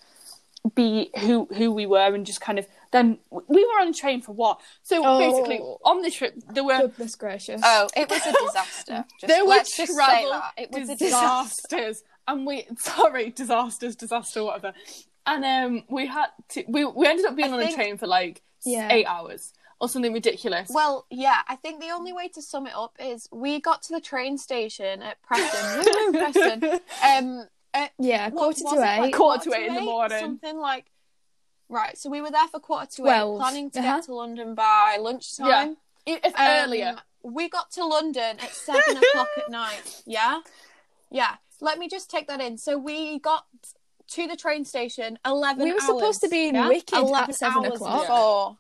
[0.74, 4.20] be who who we were and just kind of then we were on a train
[4.22, 5.18] for what so Oh.
[5.18, 7.60] basically on the trip there were Goodness gracious.
[7.64, 9.04] Oh, it was a disaster.
[9.20, 10.52] Just, there were let's just say travel that.
[10.56, 11.76] It was a disaster.
[11.76, 14.72] disasters, and we sorry disasters, disaster, whatever.
[15.26, 18.06] And um, we had to we we ended up being I on a train for
[18.06, 18.88] like Yeah.
[18.92, 20.70] eight hours or something ridiculous.
[20.72, 23.92] Well, yeah, I think the only way to sum it up is we got to
[23.94, 25.84] the train station at Preston.
[25.84, 26.80] Woo, Preston.
[27.04, 29.00] Um, at, yeah, quarter to eight.
[29.00, 30.18] like Quarter to eight in the morning.
[30.18, 30.86] Something like
[31.68, 33.36] Right, so we were there for quarter to Twelve.
[33.36, 33.96] eight, planning to Uh-huh.
[33.96, 35.76] get to London by lunchtime.
[36.04, 36.96] If if Um, earlier.
[37.22, 40.02] We got to London at seven o'clock at night.
[40.06, 40.42] Yeah,
[41.10, 41.36] yeah.
[41.60, 42.56] Let me just take that in.
[42.56, 43.46] So we got
[44.10, 45.64] to the train station eleven.
[45.64, 46.68] We were supposed to be in yeah?
[46.68, 48.00] Wicked at seven hours o'clock.
[48.06, 48.58] Before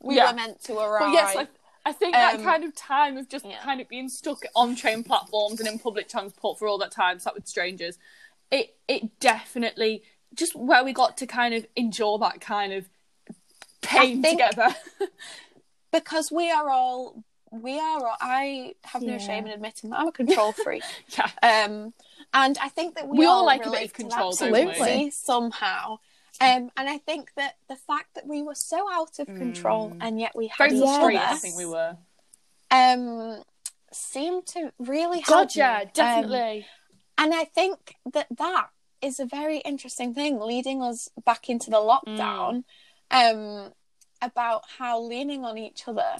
[0.00, 0.30] we Yeah.
[0.32, 1.00] were meant to arrive.
[1.06, 1.48] But yes, I,
[1.88, 3.62] I think that Um, kind of time of just yeah.
[3.62, 7.20] kind of being stuck on train platforms and in public transport for all that time,
[7.20, 7.98] sat with strangers,
[8.50, 10.02] it it definitely
[10.34, 12.88] just where we got to kind of endure that kind of
[13.82, 14.74] pain together.
[15.92, 17.22] because we are all
[17.52, 19.18] we are all, I have no Yeah.
[19.18, 20.82] shame in admitting that I'm a control freak.
[21.16, 21.30] yeah.
[21.42, 21.94] Um,
[22.34, 24.52] and I think that we, We all all like a bit of control, that don't
[24.52, 24.58] we?
[24.68, 25.98] absolutely, somehow.
[26.40, 29.96] Um, and I think that the fact that we were so out of control Mm.
[30.00, 31.96] and yet we had Very other, I think we were.
[32.70, 33.42] um,
[33.92, 35.48] seemed to really help.
[35.52, 36.66] God, yeah, Um, definitely.
[37.16, 38.68] and I think that that
[39.02, 42.64] is a very interesting thing leading us back into the lockdown
[43.10, 43.72] um,
[44.22, 46.16] about how leaning on each other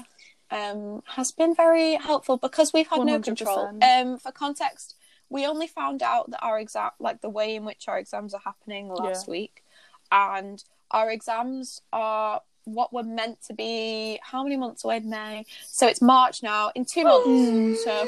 [0.51, 3.71] um, has been very helpful because we've had no control.
[3.83, 4.95] Um, for context,
[5.29, 8.41] we only found out that our exam, like the way in which our exams are
[8.45, 9.65] happening last week,
[10.13, 15.01] and our exams are what were meant to be how many months away?
[15.01, 15.45] May.
[15.65, 16.71] So it's March now.
[16.75, 18.07] In two months, so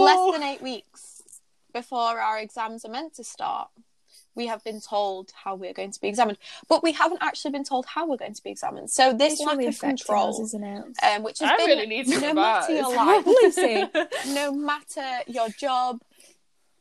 [0.00, 1.09] less than eight weeks
[1.72, 3.68] before our exams are meant to start,
[4.34, 7.64] we have been told how we're going to be examined, but we haven't actually been
[7.64, 8.90] told how we're going to be examined.
[8.90, 10.84] So this It's lack really of control, us, isn't it?
[11.02, 13.84] um, which has I been really need to no matter your life, Lucy.
[14.28, 16.00] no matter your job,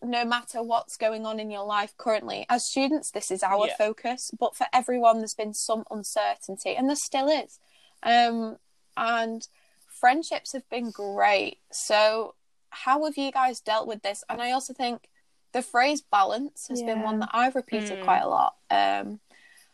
[0.01, 3.75] no matter what's going on in your life currently, as students, this is our Yeah.
[3.75, 4.31] focus.
[4.37, 7.59] But for everyone, there's been some uncertainty, and there still is.
[8.03, 8.57] Um,
[8.95, 9.47] and
[9.87, 11.59] friendships have been great.
[11.71, 12.35] So,
[12.71, 14.23] how have you guys dealt with this?
[14.29, 15.09] And I also think
[15.51, 18.01] the phrase balance has been one that I've repeated Mm.
[18.01, 18.55] quite a lot.
[18.69, 19.19] Um,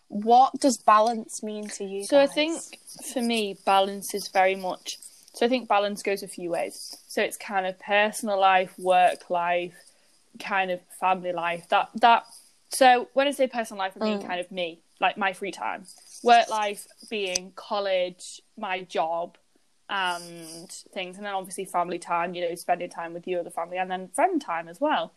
[0.08, 2.06] what does balance mean to you?
[2.06, 2.62] So I think
[3.14, 4.98] for me, balance is very much.
[5.34, 6.96] So I think balance goes a few ways.
[7.08, 9.74] So it's kind of personal life, work life,
[10.40, 11.68] kind of family life.
[11.70, 12.26] That that.
[12.70, 14.28] So when I say personal life, I mean Mm.
[14.28, 15.86] kind of me, like my free time.
[16.24, 19.38] Work life being college, my job,
[19.90, 22.34] and things, and then obviously family time.
[22.34, 25.14] You know, spending time with you or the family, and then friend time as well.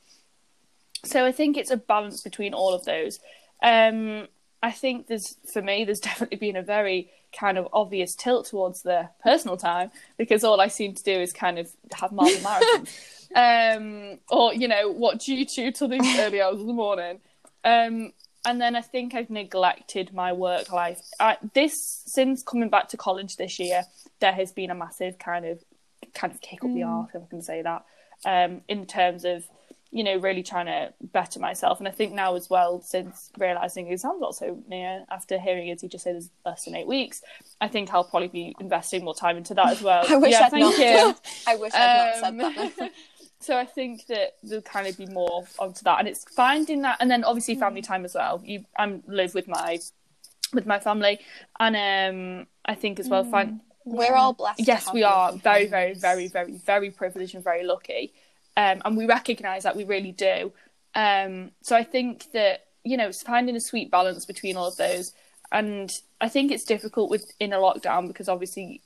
[1.04, 3.20] So I think it's a balance between all of those.
[3.62, 4.28] Um,
[4.62, 8.82] I think there's for me there's definitely been a very kind of obvious tilt towards
[8.82, 12.90] the personal time because all I seem to do is kind of have Marvel marathons,
[13.76, 17.20] um, or you know watch YouTube till the early hours of the morning.
[17.64, 18.12] Um,
[18.44, 21.00] and then I think I've neglected my work life.
[21.20, 21.74] I, this
[22.06, 23.82] since coming back to college this year,
[24.20, 25.62] there has been a massive kind of
[26.14, 27.84] kind of kick up the arse, if I can say that,
[28.24, 29.44] um, in terms of
[29.90, 31.78] you know really trying to better myself.
[31.78, 35.76] And I think now as well, since realizing exams are so near, after hearing a
[35.76, 37.22] teacher say there's less than eight weeks,
[37.60, 40.04] I think I'll probably be investing more time into that as well.
[40.08, 40.78] I wish yeah, I'd thank not.
[40.78, 41.14] you.
[41.46, 42.92] I wish I'd Um, not said that.
[43.40, 46.98] so I think that there'll kind of be more onto that, and it's finding that,
[47.00, 48.42] and then obviously family time as well.
[48.44, 49.78] You, I live with my
[50.52, 51.20] with my family,
[51.60, 54.66] and um, I think as well find We're all blessed.
[54.66, 55.32] yes, we are.
[55.32, 58.12] Very, very, very, very, very privileged and very lucky,
[58.56, 60.52] um, and we recognise that we really do.
[60.94, 64.76] Um, so I think that you know, it's finding a sweet balance between all of
[64.76, 65.12] those,
[65.52, 68.82] and I think it's difficult with in a lockdown because obviously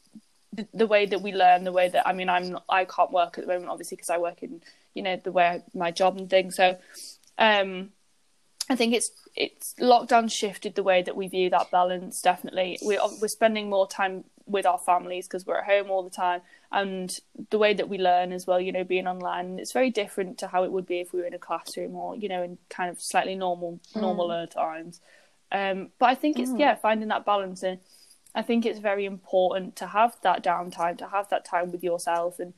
[0.53, 3.39] the, the way that we learn, the way that I mean, I'm I can't work
[3.39, 4.63] at the moment, obviously, because I work in
[4.95, 6.57] you know the way my job and things.
[6.57, 6.77] So,
[7.39, 7.91] um,
[8.69, 12.21] I think it's it's lockdown shifted the way that we view that balance.
[12.21, 16.11] Definitely, we're we're spending more time with our families because we're at home all the
[16.11, 17.11] time, and
[17.51, 18.61] the way that we learn as well.
[18.61, 21.27] You know, being online, it's very different to how it would be if we were
[21.27, 25.01] in a classroom or you know in kind of slightly normal normaler times.
[25.51, 27.79] Um, but I think it's yeah finding that balance and.
[28.35, 32.39] I think it's very important to have that downtime, to have that time with yourself,
[32.39, 32.55] and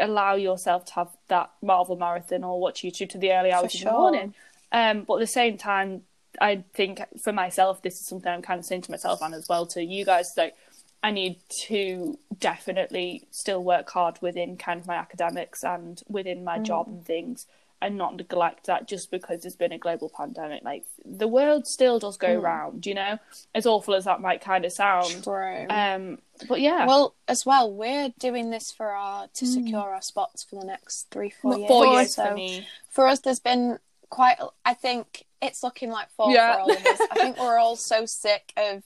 [0.00, 3.80] allow yourself to have that Marvel marathon or watch YouTube to the early hours of
[3.80, 4.34] the morning.
[4.72, 6.02] Um, but at the same time,
[6.40, 9.48] I think for myself, this is something I'm kind of saying to myself and as
[9.48, 10.32] well to you guys.
[10.36, 10.54] Like,
[11.02, 16.58] I need to definitely still work hard within kind of my academics and within my
[16.58, 16.90] job Mm.
[16.90, 17.46] and things,
[17.80, 20.64] and not neglect that just because there's been a global pandemic.
[20.64, 22.42] Like, the world still does go Mm.
[22.42, 23.18] round, you know,
[23.54, 25.22] as awful as that might kind of sound.
[25.22, 25.66] True.
[25.70, 26.18] Um,
[26.48, 30.56] but yeah, Well, as well, we're doing this for our to secure our spots for
[30.60, 31.68] the next three, four years.
[31.68, 32.66] four years so for me.
[32.90, 33.78] for us, there's been
[34.10, 34.38] quite.
[34.64, 36.54] I think it's looking like four Yeah.
[36.54, 37.00] for all of us.
[37.12, 38.82] I think we're all so sick of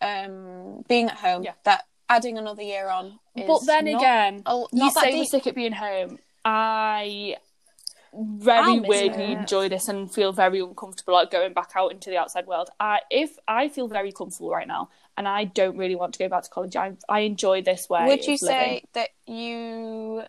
[0.00, 1.52] um, being at home Yeah.
[1.64, 3.18] that adding another year on.
[3.36, 6.18] Is But then again, oh, you not that say we're sick at being home.
[6.44, 7.36] I
[8.14, 9.38] very weirdly it.
[9.38, 12.68] enjoy this and feel very uncomfortable like going back out into the outside world.
[12.78, 16.28] I if I feel very comfortable right now and I don't really want to go
[16.28, 16.76] back to college.
[16.76, 18.06] I I enjoy this way.
[18.06, 18.88] Would you say living.
[18.94, 20.22] that you?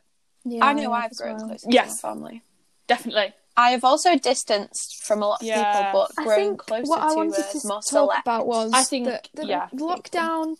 [0.45, 1.47] Yeah, I know I've grown well.
[1.49, 1.99] closer Yes.
[2.01, 2.41] to my family.
[2.87, 3.33] definitely?
[3.55, 5.85] I have also distanced from a lot of Yeah.
[5.85, 8.21] people, but I grown think closer what I to wanted uh, to more talk select.
[8.21, 9.69] about was I think- that the yeah.
[9.73, 10.55] lockdown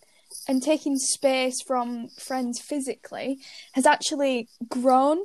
[0.48, 3.40] and taking space from friends physically
[3.74, 5.24] has actually grown.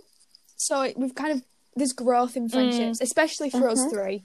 [0.56, 1.42] So it, we've kind of
[1.78, 3.90] there's growth in friendships, especially for us Mhm.
[3.90, 4.24] three.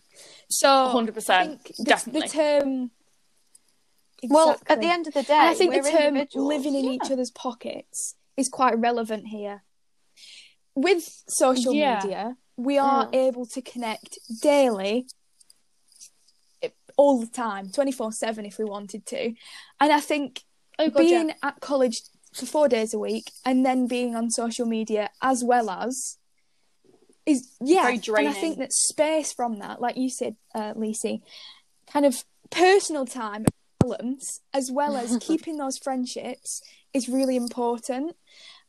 [0.49, 2.22] So 100%, I think the, definitely.
[2.22, 2.91] the term.
[4.30, 6.86] Well, at the end of the day, And I think the we're term living in
[6.86, 9.64] each other's pockets is quite relevant here.
[10.76, 11.99] With social Yeah.
[12.01, 13.16] media, we are Mm.
[13.16, 15.08] able to connect daily,
[16.95, 19.34] all the time, 24 7 if we wanted to.
[19.80, 20.43] And I think
[20.80, 21.36] Oh god, being yeah.
[21.43, 22.01] at college
[22.34, 26.18] for four days a week and then being on social media as well as
[27.26, 31.21] is yeah and i think that space from that like you said uh Lacey,
[31.91, 33.45] kind of personal time
[33.80, 36.61] balance as well as keeping those friendships
[36.93, 38.15] is really important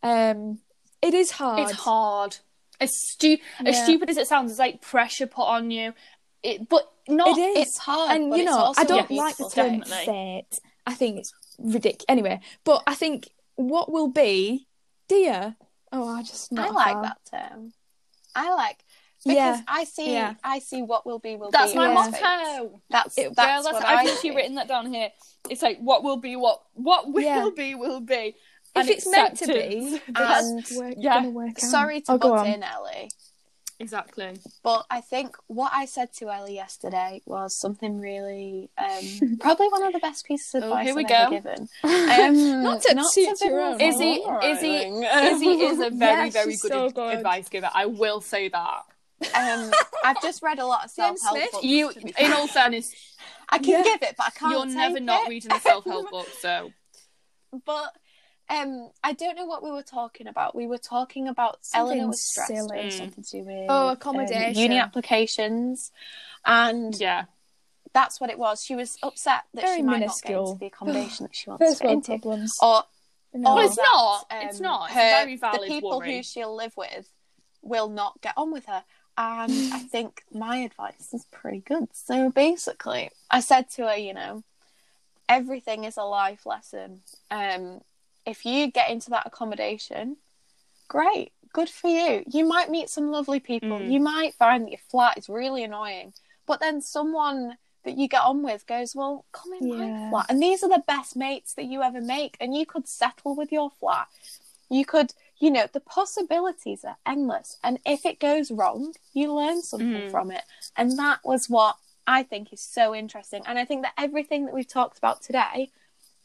[0.03, 0.59] um
[1.03, 2.37] it is hard It's hard.
[2.81, 5.95] As stu- as stupid as it sounds, it's like pressure put on you.
[6.43, 7.39] It, but not.
[7.39, 10.05] it is It's hard, and you know i don't like the term Definitely.
[10.07, 14.67] fate i think it's ridiculous anyway but i think what will be
[15.09, 15.57] dear
[15.93, 17.03] oh i just I like her.
[17.03, 17.73] that term.
[18.35, 18.85] I like
[19.25, 20.35] because Yeah, I see yeah.
[20.45, 21.53] I see what will be will be.
[21.53, 21.79] That's be.
[21.79, 22.05] my Yeah.
[22.05, 22.81] and motto.
[22.91, 24.31] That's It, that's girl, that's, what I've I literally see.
[24.37, 25.11] written that down here.
[25.49, 27.49] It's like what will be, what what will Yeah.
[27.57, 28.15] be, will be.
[28.15, 28.35] if
[28.75, 31.27] And it's meant to be that's And- work, yeah.
[31.29, 31.59] work.
[31.59, 33.11] Sorry to oh, butt in, Ellie,
[33.81, 34.39] Exactly.
[34.63, 39.83] but I think what I said to Ellie yesterday was something really, um, probably one
[39.83, 41.15] of the best pieces of Oh, advice here we I've go.
[41.17, 41.69] ever given.
[41.83, 45.05] Um, Not to toot be your own Izzy, Izzy.
[45.05, 47.15] Izzy is a very, Yes, very good, so good.
[47.19, 47.71] advice giver.
[47.75, 48.83] I will say that.
[49.35, 49.71] Um,
[50.05, 51.65] I've just read a lot of self help books.
[51.65, 52.95] You, in all fairness,
[53.49, 53.83] I can Yeah.
[53.85, 54.53] give it, but I can't.
[54.53, 56.29] you're never take not reading a self-help book.
[56.41, 56.73] So
[57.67, 57.93] But
[58.51, 60.55] um, I don't know what we were talking about.
[60.55, 62.49] We were talking about Something Eleanor was stressed.
[62.53, 62.79] silly.
[62.79, 64.55] It something to do with Oh, um, accommodation.
[64.63, 65.91] uni applications,
[66.45, 67.25] and yeah,
[67.93, 68.63] that's what it was.
[68.63, 70.43] She was upset that Very she might not minuscule.
[70.45, 72.57] get into the accommodation that she wants First to get world into, problems.
[72.61, 72.83] or
[73.33, 73.51] No.
[73.51, 74.27] or Well, it's that, not.
[74.31, 74.87] um, It's not.
[74.91, 76.17] It's a her- very valid The people worry.
[76.17, 77.09] who she'll live with
[77.63, 78.85] will not get on with her.
[79.17, 81.89] And I think my advice is pretty good.
[81.95, 84.43] So basically, I said to her, you know,
[85.29, 87.01] everything is a life lesson.
[87.31, 87.81] Um,
[88.27, 90.17] if you get into that accommodation,
[90.89, 92.25] great, good for you.
[92.27, 93.79] You might meet some lovely people.
[93.81, 93.91] Mm.
[93.91, 96.13] You might find that your flat is really annoying,
[96.47, 100.27] but then someone that you get on with goes, well, come in my flat.
[100.31, 102.37] And these are the best mates that you ever make.
[102.41, 104.09] And you could settle with your flat.
[104.71, 107.59] You could, you know, the possibilities are endless.
[107.63, 110.11] And if it goes wrong, you learn something Mm.
[110.11, 110.45] from it.
[110.77, 113.43] And that was what I think is so interesting.
[113.47, 115.71] And I think that everything that we've talked about today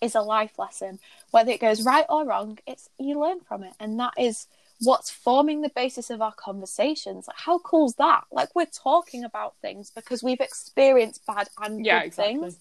[0.01, 0.99] is a life lesson.
[1.31, 3.73] Whether it goes right or wrong, it's you learn from it.
[3.79, 4.47] And that is
[4.81, 7.27] what's forming the basis of our conversations.
[7.27, 8.23] Like how cool's that?
[8.31, 12.33] Like we're talking about things because we've experienced bad and Yeah, good exactly.
[12.39, 12.57] things.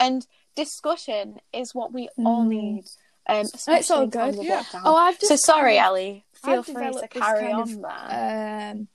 [0.00, 2.48] And discussion is what we all Mm.
[2.48, 2.84] need.
[3.26, 4.34] Um, especially It's all good.
[4.42, 4.64] Yeah.
[4.84, 6.24] Oh, I've just so sorry, kind of- Ellie.
[6.32, 8.70] Feel I've free to carry on of, there.
[8.72, 8.88] um,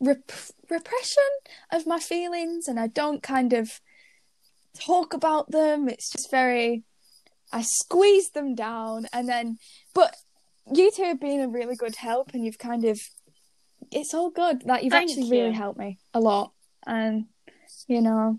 [0.00, 0.32] rep-
[0.68, 1.30] repression
[1.70, 3.80] of my feelings, and I don't kind of
[4.74, 5.88] talk about them.
[5.88, 6.82] It's just very,
[7.52, 9.58] I squeezed them down, and then,
[9.94, 10.16] but
[10.72, 12.98] you two have been a really good help, and you've kind of,
[13.90, 14.64] it's all good.
[14.64, 16.52] Like you've Thank actually really helped me a lot,
[16.86, 17.26] and
[17.86, 18.38] you know,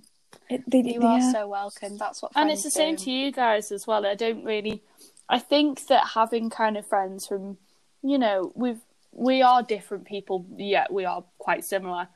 [0.49, 1.31] it, they, you they- are yeah.
[1.31, 1.97] so welcome.
[1.97, 4.05] That's what and it's the same to you guys as well.
[4.05, 4.81] I don't really.
[5.29, 7.57] I think that having kind of friends from,
[8.01, 12.07] you know, we've we are different people, yet we are quite similar.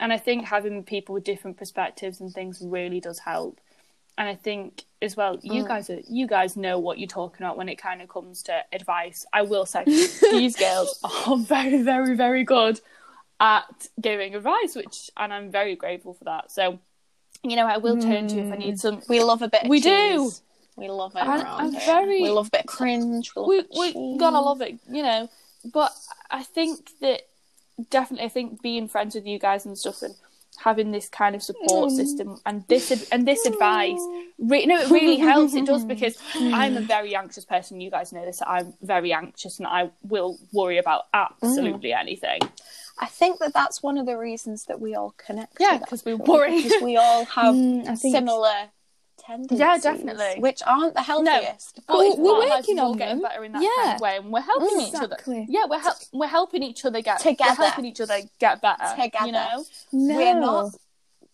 [0.00, 3.60] And I think having people with different perspectives and things really does help.
[4.16, 5.68] And I think as well, you Mm.
[5.68, 8.64] guys are you guys know what you're talking about when it kind of comes to
[8.72, 9.26] advice.
[9.32, 12.80] I will say these girls are very, very, very good
[13.40, 16.52] at giving advice, which and I'm very grateful for that.
[16.52, 16.78] So,
[17.42, 19.64] you know, I will turn to you if I need some We love a bit.
[19.64, 20.30] Of We do.
[20.76, 21.20] We love it.
[21.22, 23.32] I'm very- We love a bit of cringe.
[23.36, 24.20] We we a bit of we cheese.
[24.20, 25.28] gotta love it, you know.
[25.64, 25.92] But
[26.30, 27.22] I think that
[27.90, 30.14] definitely, I think being friends with you guys and stuff, and
[30.56, 31.96] having this kind of support Mm.
[31.96, 34.00] system and this and this advice,
[34.38, 35.54] re- no, it really helps.
[35.54, 37.80] It does because I'm a very anxious person.
[37.80, 38.40] You guys know this.
[38.46, 42.40] I'm very anxious, and I will worry about absolutely anything.
[42.98, 45.56] I think that that's one of the reasons that we all connect.
[45.58, 46.62] Yeah, because we worry.
[46.62, 48.70] because we all have Mm, similar
[49.26, 49.58] tendencies.
[49.58, 50.34] Yeah, definitely.
[50.40, 51.78] Which aren't the healthiest.
[51.78, 53.22] No, But we're part of life, working on getting them.
[53.22, 53.70] better in that Yeah.
[53.82, 54.88] kind of way, and we're helping Mm.
[54.88, 55.16] each other.
[55.48, 57.54] Yeah, we're hel- we're helping each other get Together.
[57.58, 59.26] We're helping each other get better Together.
[59.26, 60.16] You know, No.
[60.16, 60.70] We're not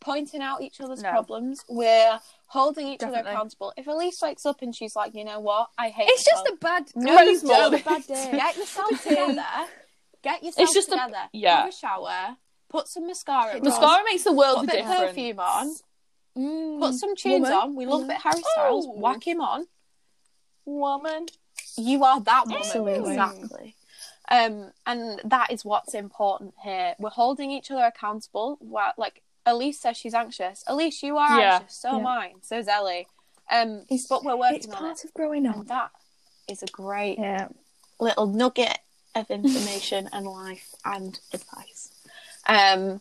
[0.01, 1.11] pointing out each other's No.
[1.11, 1.61] problems.
[1.69, 3.73] We're holding each other accountable.
[3.77, 6.57] If Elise wakes up and she's like, you know what, I hate It's just a
[6.57, 6.91] bad.
[6.95, 7.35] No, Bowl,
[7.71, 7.75] not.
[7.75, 8.31] a bad day.
[8.33, 9.45] Get yourself together.
[10.23, 11.29] Get yourself It's just a- together.
[11.33, 11.57] yeah.
[11.63, 12.37] Have a shower.
[12.69, 13.55] Put some mascara.
[13.57, 13.63] on.
[13.63, 15.01] mascara makes the world Put a difference.
[15.01, 15.75] perfume on.
[16.41, 16.81] Mm.
[16.81, 17.53] Put some tunes Woman.
[17.53, 17.75] on.
[17.77, 18.87] We love a bit Harry Styles.
[18.89, 18.93] Oh.
[18.99, 19.67] Whack him on.
[20.65, 21.27] Woman,
[21.77, 22.61] You are that woman.
[22.61, 23.11] Absolutely.
[23.13, 23.77] Exactly.
[24.31, 26.95] Um, and that is what's important here.
[26.99, 28.59] We're holding each other accountable.
[28.61, 30.63] Well, like Elise says, she's anxious.
[30.67, 31.55] Elise, you are Yeah.
[31.57, 31.77] anxious.
[31.77, 32.35] So am I.
[32.43, 33.09] So is Ellie.
[33.51, 35.05] Um, It's- but we're working It's on part it.
[35.07, 35.67] of growing And up.
[35.67, 35.91] that
[36.47, 37.49] is a great Yeah.
[37.99, 38.79] little nugget
[39.17, 41.91] of information and life and advice.
[42.47, 43.01] Um,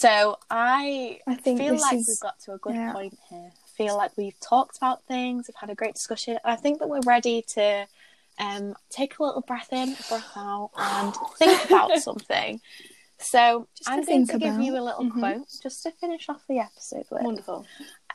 [0.00, 2.92] so I I think feel like is- we've got to a good yeah.
[2.92, 3.50] point here.
[3.54, 6.78] I feel like we've talked about things, we've had a great discussion, and I think
[6.80, 7.86] that we're ready to
[8.38, 12.60] um, take a little breath in, a breath out, and think about something.
[13.18, 14.98] So Just to I'm going think to give you a about.
[15.00, 15.18] little Mhm.
[15.20, 17.22] quote just to finish off the episode with.
[17.22, 17.64] wonderful.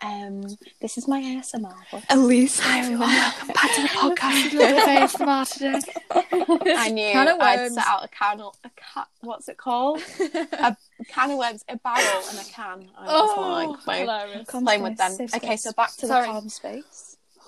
[0.03, 0.43] Um,
[0.79, 1.75] this is my ASMR.
[2.09, 2.59] Elise.
[2.59, 4.49] Hi everyone, welcome back to the podcast.
[4.49, 6.73] ASMR today.
[6.75, 7.75] I knew Can of I'd worms.
[7.75, 9.07] set out a can, a cat.
[9.21, 10.01] What's it called?
[10.19, 10.75] a
[11.07, 12.89] can of worms, a barrel, and a can.
[12.97, 14.47] I was like, playing, hilarious.
[14.49, 15.17] playing with them.
[15.35, 16.25] Okay, so back to Sorry.
[16.25, 17.17] the calm space.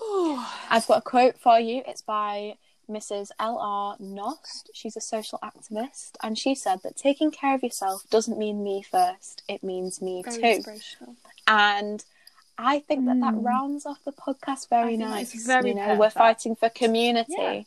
[0.70, 1.82] I've got a quote for you.
[1.88, 2.54] It's by
[2.88, 3.30] Mrs.
[3.40, 3.96] L.R.
[3.98, 4.70] Knost.
[4.74, 8.84] She's a social activist, and she said that taking care of yourself doesn't mean me
[8.88, 10.46] first; it means me Very too.
[10.46, 11.16] inspirational.
[11.48, 12.04] And
[12.58, 13.44] I think that that Mm.
[13.44, 15.32] rounds off the podcast very nice.
[15.44, 17.34] very you know, we're fighting for community.
[17.36, 17.62] Yeah.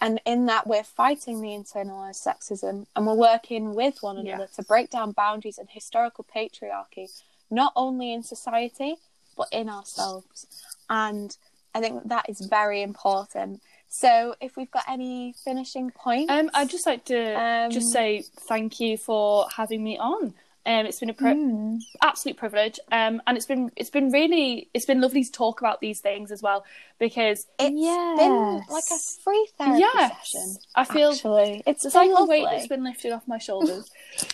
[0.00, 4.56] And in that, we're fighting the internalized sexism and we're working with one another Yes.
[4.56, 7.08] to break down boundaries and historical patriarchy,
[7.50, 8.96] not only in society,
[9.36, 10.46] but in ourselves.
[10.90, 11.36] And
[11.74, 13.62] I think that is very important.
[13.88, 18.22] So, if we've got any finishing points, Um, I'd just like to Um, just say
[18.22, 20.34] thank you for having me on.
[20.64, 21.80] Um, it's been a pri- Mm.
[22.02, 25.80] absolute privilege, um, and it's been it's been really it's been lovely to talk about
[25.80, 26.64] these things as well
[27.00, 27.74] because it's
[28.16, 30.56] been like a free therapy yes, session.
[30.76, 33.90] I feel Actually, it's it's been like a weight that's been lifted off my shoulders.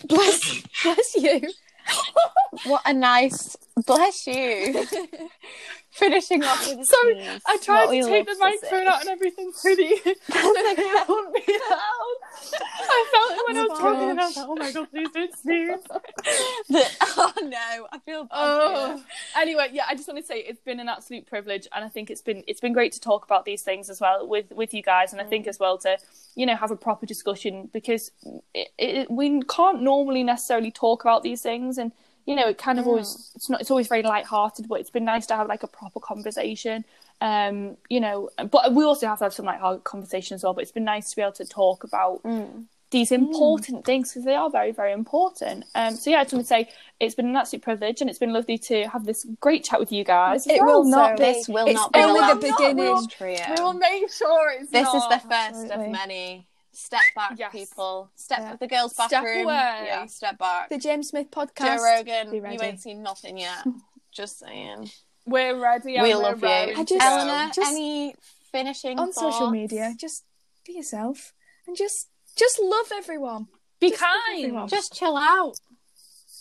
[0.06, 1.50] Bless, bless you.
[2.64, 3.56] What a nice
[3.86, 4.84] bless you.
[5.98, 7.42] Finishing off with a Sorry, sneeze.
[7.46, 8.86] I tried What to take the microphone see.
[8.88, 9.96] out and everything pretty.
[9.96, 12.16] so it wouldn't be loud.
[12.80, 14.90] I felt it when I was Oh, talking, and I was like, "Oh my god,
[14.90, 15.80] please don't sneeze."
[16.68, 16.86] The-
[17.16, 18.30] oh no, I feel bad.
[18.32, 19.02] Oh.
[19.36, 22.10] Anyway, yeah, I just want to say it's been an absolute privilege, and I think
[22.10, 24.82] it's been it's been great to talk about these things as well with with you
[24.82, 25.48] guys, and I think mm.
[25.48, 25.98] as well to
[26.34, 28.10] you know have a proper discussion because
[28.54, 31.92] it, it, we can't normally necessarily talk about these things, and
[32.28, 35.04] you know it kind of always it's not it's always very light-hearted, but it's been
[35.14, 36.84] nice to have like a proper conversation.
[37.20, 40.54] Um, you know, but we also have to have some like hard conversations as well.
[40.54, 42.66] But it's been nice to be able to talk about Mm.
[42.90, 45.64] these important things because they are very, very important.
[45.74, 46.68] Um, so yeah, I just want to say
[47.00, 49.90] it's been an absolute privilege and it's been lovely to have this great chat with
[49.96, 50.46] you guys.
[50.46, 50.82] as It well.
[50.82, 51.32] will not So- be.
[51.32, 52.88] This will It's not be only the the beginning.
[52.88, 53.44] of this trio.
[53.56, 55.86] We will make sure it's This is the first Absolutely.
[55.86, 56.46] of many.
[56.78, 57.50] Step back, Yes.
[57.52, 58.08] people.
[58.14, 58.56] Step Yeah.
[58.56, 59.44] the girls' Step bathroom.
[59.46, 59.82] away.
[59.86, 60.68] Yeah, step back.
[60.68, 61.76] The James Smith podcast.
[61.78, 61.82] Joe.
[61.82, 63.64] Rogan, you ain't seen nothing yet.
[64.12, 64.88] Just saying.
[65.26, 66.00] We're ready.
[66.00, 66.48] we love you.
[66.48, 68.14] I just- Eleanor, Just- any
[68.52, 69.92] finishing on social media.
[69.98, 70.24] Just
[70.64, 71.34] be yourself
[71.66, 73.48] and just just love everyone.
[73.80, 74.44] be just kind.
[74.44, 74.68] everyone.
[74.68, 75.54] Just chill out.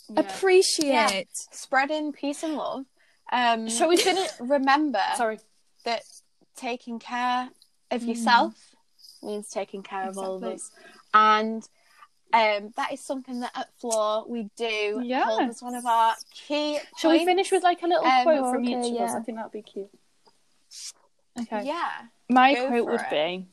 [0.08, 0.20] Yeah.
[0.20, 1.28] Appreciate.
[1.50, 2.84] Spreading peace and love.
[3.30, 4.30] Um, Shall we finish?
[4.40, 5.38] remember Sorry.
[5.84, 6.02] that
[6.56, 7.50] taking care
[7.90, 8.08] of Mm.
[8.08, 8.67] yourself
[9.22, 10.54] means taking care of all of Exactly.
[10.54, 10.70] us.
[11.14, 11.68] And
[12.32, 15.24] um, that is something that at Flaw we do Yeah.
[15.24, 18.50] hold as one of our key Shall we finish with like a little Um, quote
[18.52, 19.14] from okay, each of us?
[19.14, 19.90] I think that'd be cute.
[21.40, 21.64] Okay.
[21.66, 21.90] Yeah.
[22.28, 23.10] My quote would it.
[23.10, 23.46] be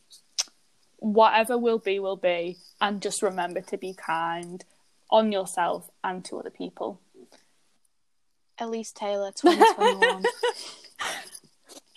[0.97, 4.63] whatever will be, will be, and just remember to be kind
[5.11, 6.99] on yourself and to other people.
[8.57, 10.24] Elise Taylor, 2021.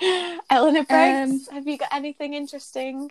[0.50, 3.10] Eleanor Briggs, Um, have you got anything interesting?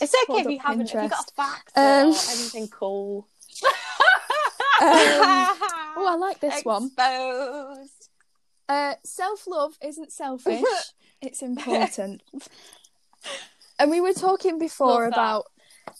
[0.00, 0.88] It's okay if you haven't.
[0.88, 3.28] If you got a fact Um, or anything cool.
[4.84, 6.86] oh, I like this one.
[6.86, 8.08] Exposed.
[8.68, 10.62] Uh, Self love isn't selfish,
[11.20, 12.22] it's important.
[13.78, 15.12] And we were talking before that.
[15.14, 15.44] about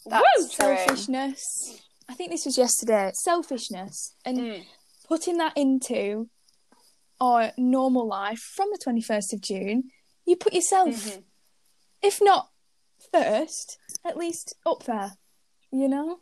[0.07, 0.49] that Woo, true.
[0.77, 1.81] selfishness.
[2.09, 3.11] I think this was yesterday.
[3.15, 4.65] Selfishness and Mm.
[5.09, 6.29] putting that into
[7.21, 9.91] our normal life from the 21st of June,
[10.25, 11.25] you put yourself, Mhm.
[12.03, 12.51] if not
[13.13, 15.13] first, at least up there.
[15.71, 16.19] You know?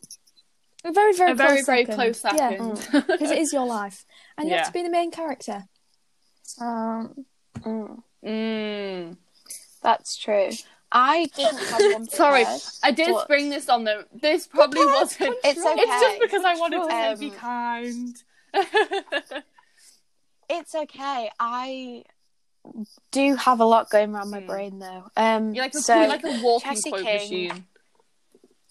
[0.85, 1.95] A very, very A close very, very second.
[1.95, 3.07] close Yeah, second.
[3.09, 4.05] because it is your life.
[4.39, 4.59] And you Yeah.
[4.65, 5.65] have to be the main character.
[6.61, 7.27] Um,
[7.61, 9.17] Mm, Mm.
[9.83, 10.51] that's true.
[10.93, 12.09] I didn't have one.
[12.11, 12.45] Sorry,
[12.83, 14.05] I did but spring this on them.
[14.13, 15.37] This probably wasn't.
[15.45, 15.75] It's okay.
[15.81, 18.17] It's just because I wanted to Um, be kind.
[20.53, 21.31] It's okay.
[21.39, 22.03] I
[23.11, 24.47] do have a lot going around my Hmm.
[24.47, 25.11] brain though.
[25.17, 27.67] Um, You're like so you're like a walking Chessie quote King- machine.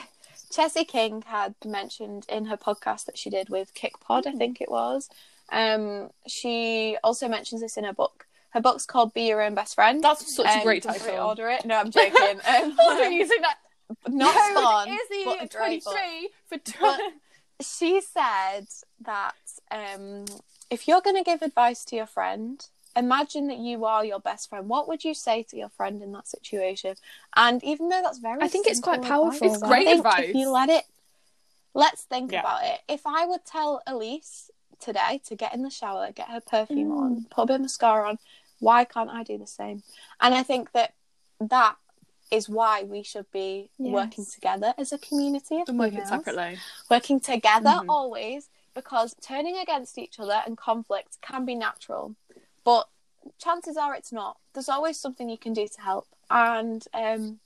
[0.52, 4.70] Chessie King had mentioned in her podcast that she did with Kickpod, I think it
[4.70, 5.10] was.
[5.52, 8.26] Um, she also mentions this in her book.
[8.50, 11.28] Her book's called "Be Your Own Best Friend." That's such a Um, great don't title.
[11.28, 11.64] Order it.
[11.66, 12.42] No, I'm joking.
[12.48, 12.76] Um,
[13.12, 13.58] using that.
[14.10, 15.94] not Code fun, but a great book.
[15.94, 16.98] 23 for
[17.64, 18.68] she said
[19.02, 19.36] that
[19.72, 20.26] um,
[20.70, 22.66] if you're going to give advice to your friend,
[22.96, 24.68] imagine that you are your best friend.
[24.68, 26.96] What would you say to your friend in that situation?
[27.36, 30.30] And even though that's very, I think it's quite powerful, advice, It's great advice.
[30.30, 30.84] If you let it,
[31.74, 32.40] let's think Yeah.
[32.42, 32.82] about it.
[32.88, 36.98] If I would tell Elise today to get in the shower, get her perfume Mm.
[36.98, 38.20] on, put a bit of mascara on,
[38.60, 39.84] why can't I do the same?
[40.20, 40.94] And I think that
[41.40, 41.78] that
[42.30, 43.92] is why we should be Yes.
[43.94, 46.60] working together as a community of and working separately.
[46.90, 47.90] working together Mhm.
[47.90, 52.16] always because turning against each other and conflict can be natural
[52.64, 52.88] but
[53.38, 57.40] chances are it's not there's always something you can do to help and um,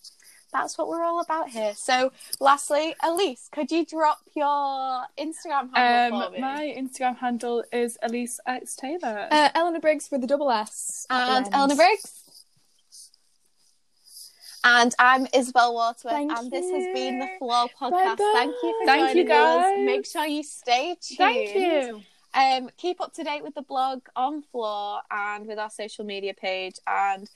[0.53, 6.21] that's what we're all about here so lastly elise could you drop your instagram handle
[6.21, 9.27] for Um, me my Instagram handle is Elise X Taylor.
[9.31, 11.05] Uh, Eleanor Briggs with a double S.
[11.09, 11.53] and end.
[11.53, 12.21] eleanor briggs
[14.63, 17.37] and I'm Isabel Waterworth, Thank and this has been the you.
[17.37, 17.91] Flaw Podcast.
[18.17, 18.31] Bye-bye.
[18.33, 19.63] Thank you for Thank you, joining us.
[19.63, 19.85] guys.
[19.85, 21.17] Make sure you stay tuned.
[21.17, 22.01] Thank you.
[22.35, 26.33] Um, keep up to date with the blog on Flaw and with our social media
[26.33, 27.29] page, and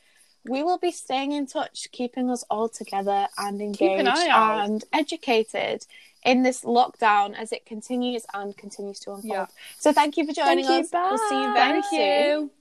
[0.43, 5.85] we will be staying in touch, keeping us all together and engaged an and educated
[6.25, 9.23] in this lockdown as it continues and continues to unfold.
[9.23, 9.45] Yeah.
[9.77, 10.99] So thank you for joining Thank you.
[10.99, 11.09] us.
[11.09, 11.87] We'll see you very Bye.
[11.89, 11.99] soon.
[11.99, 12.58] Thank you.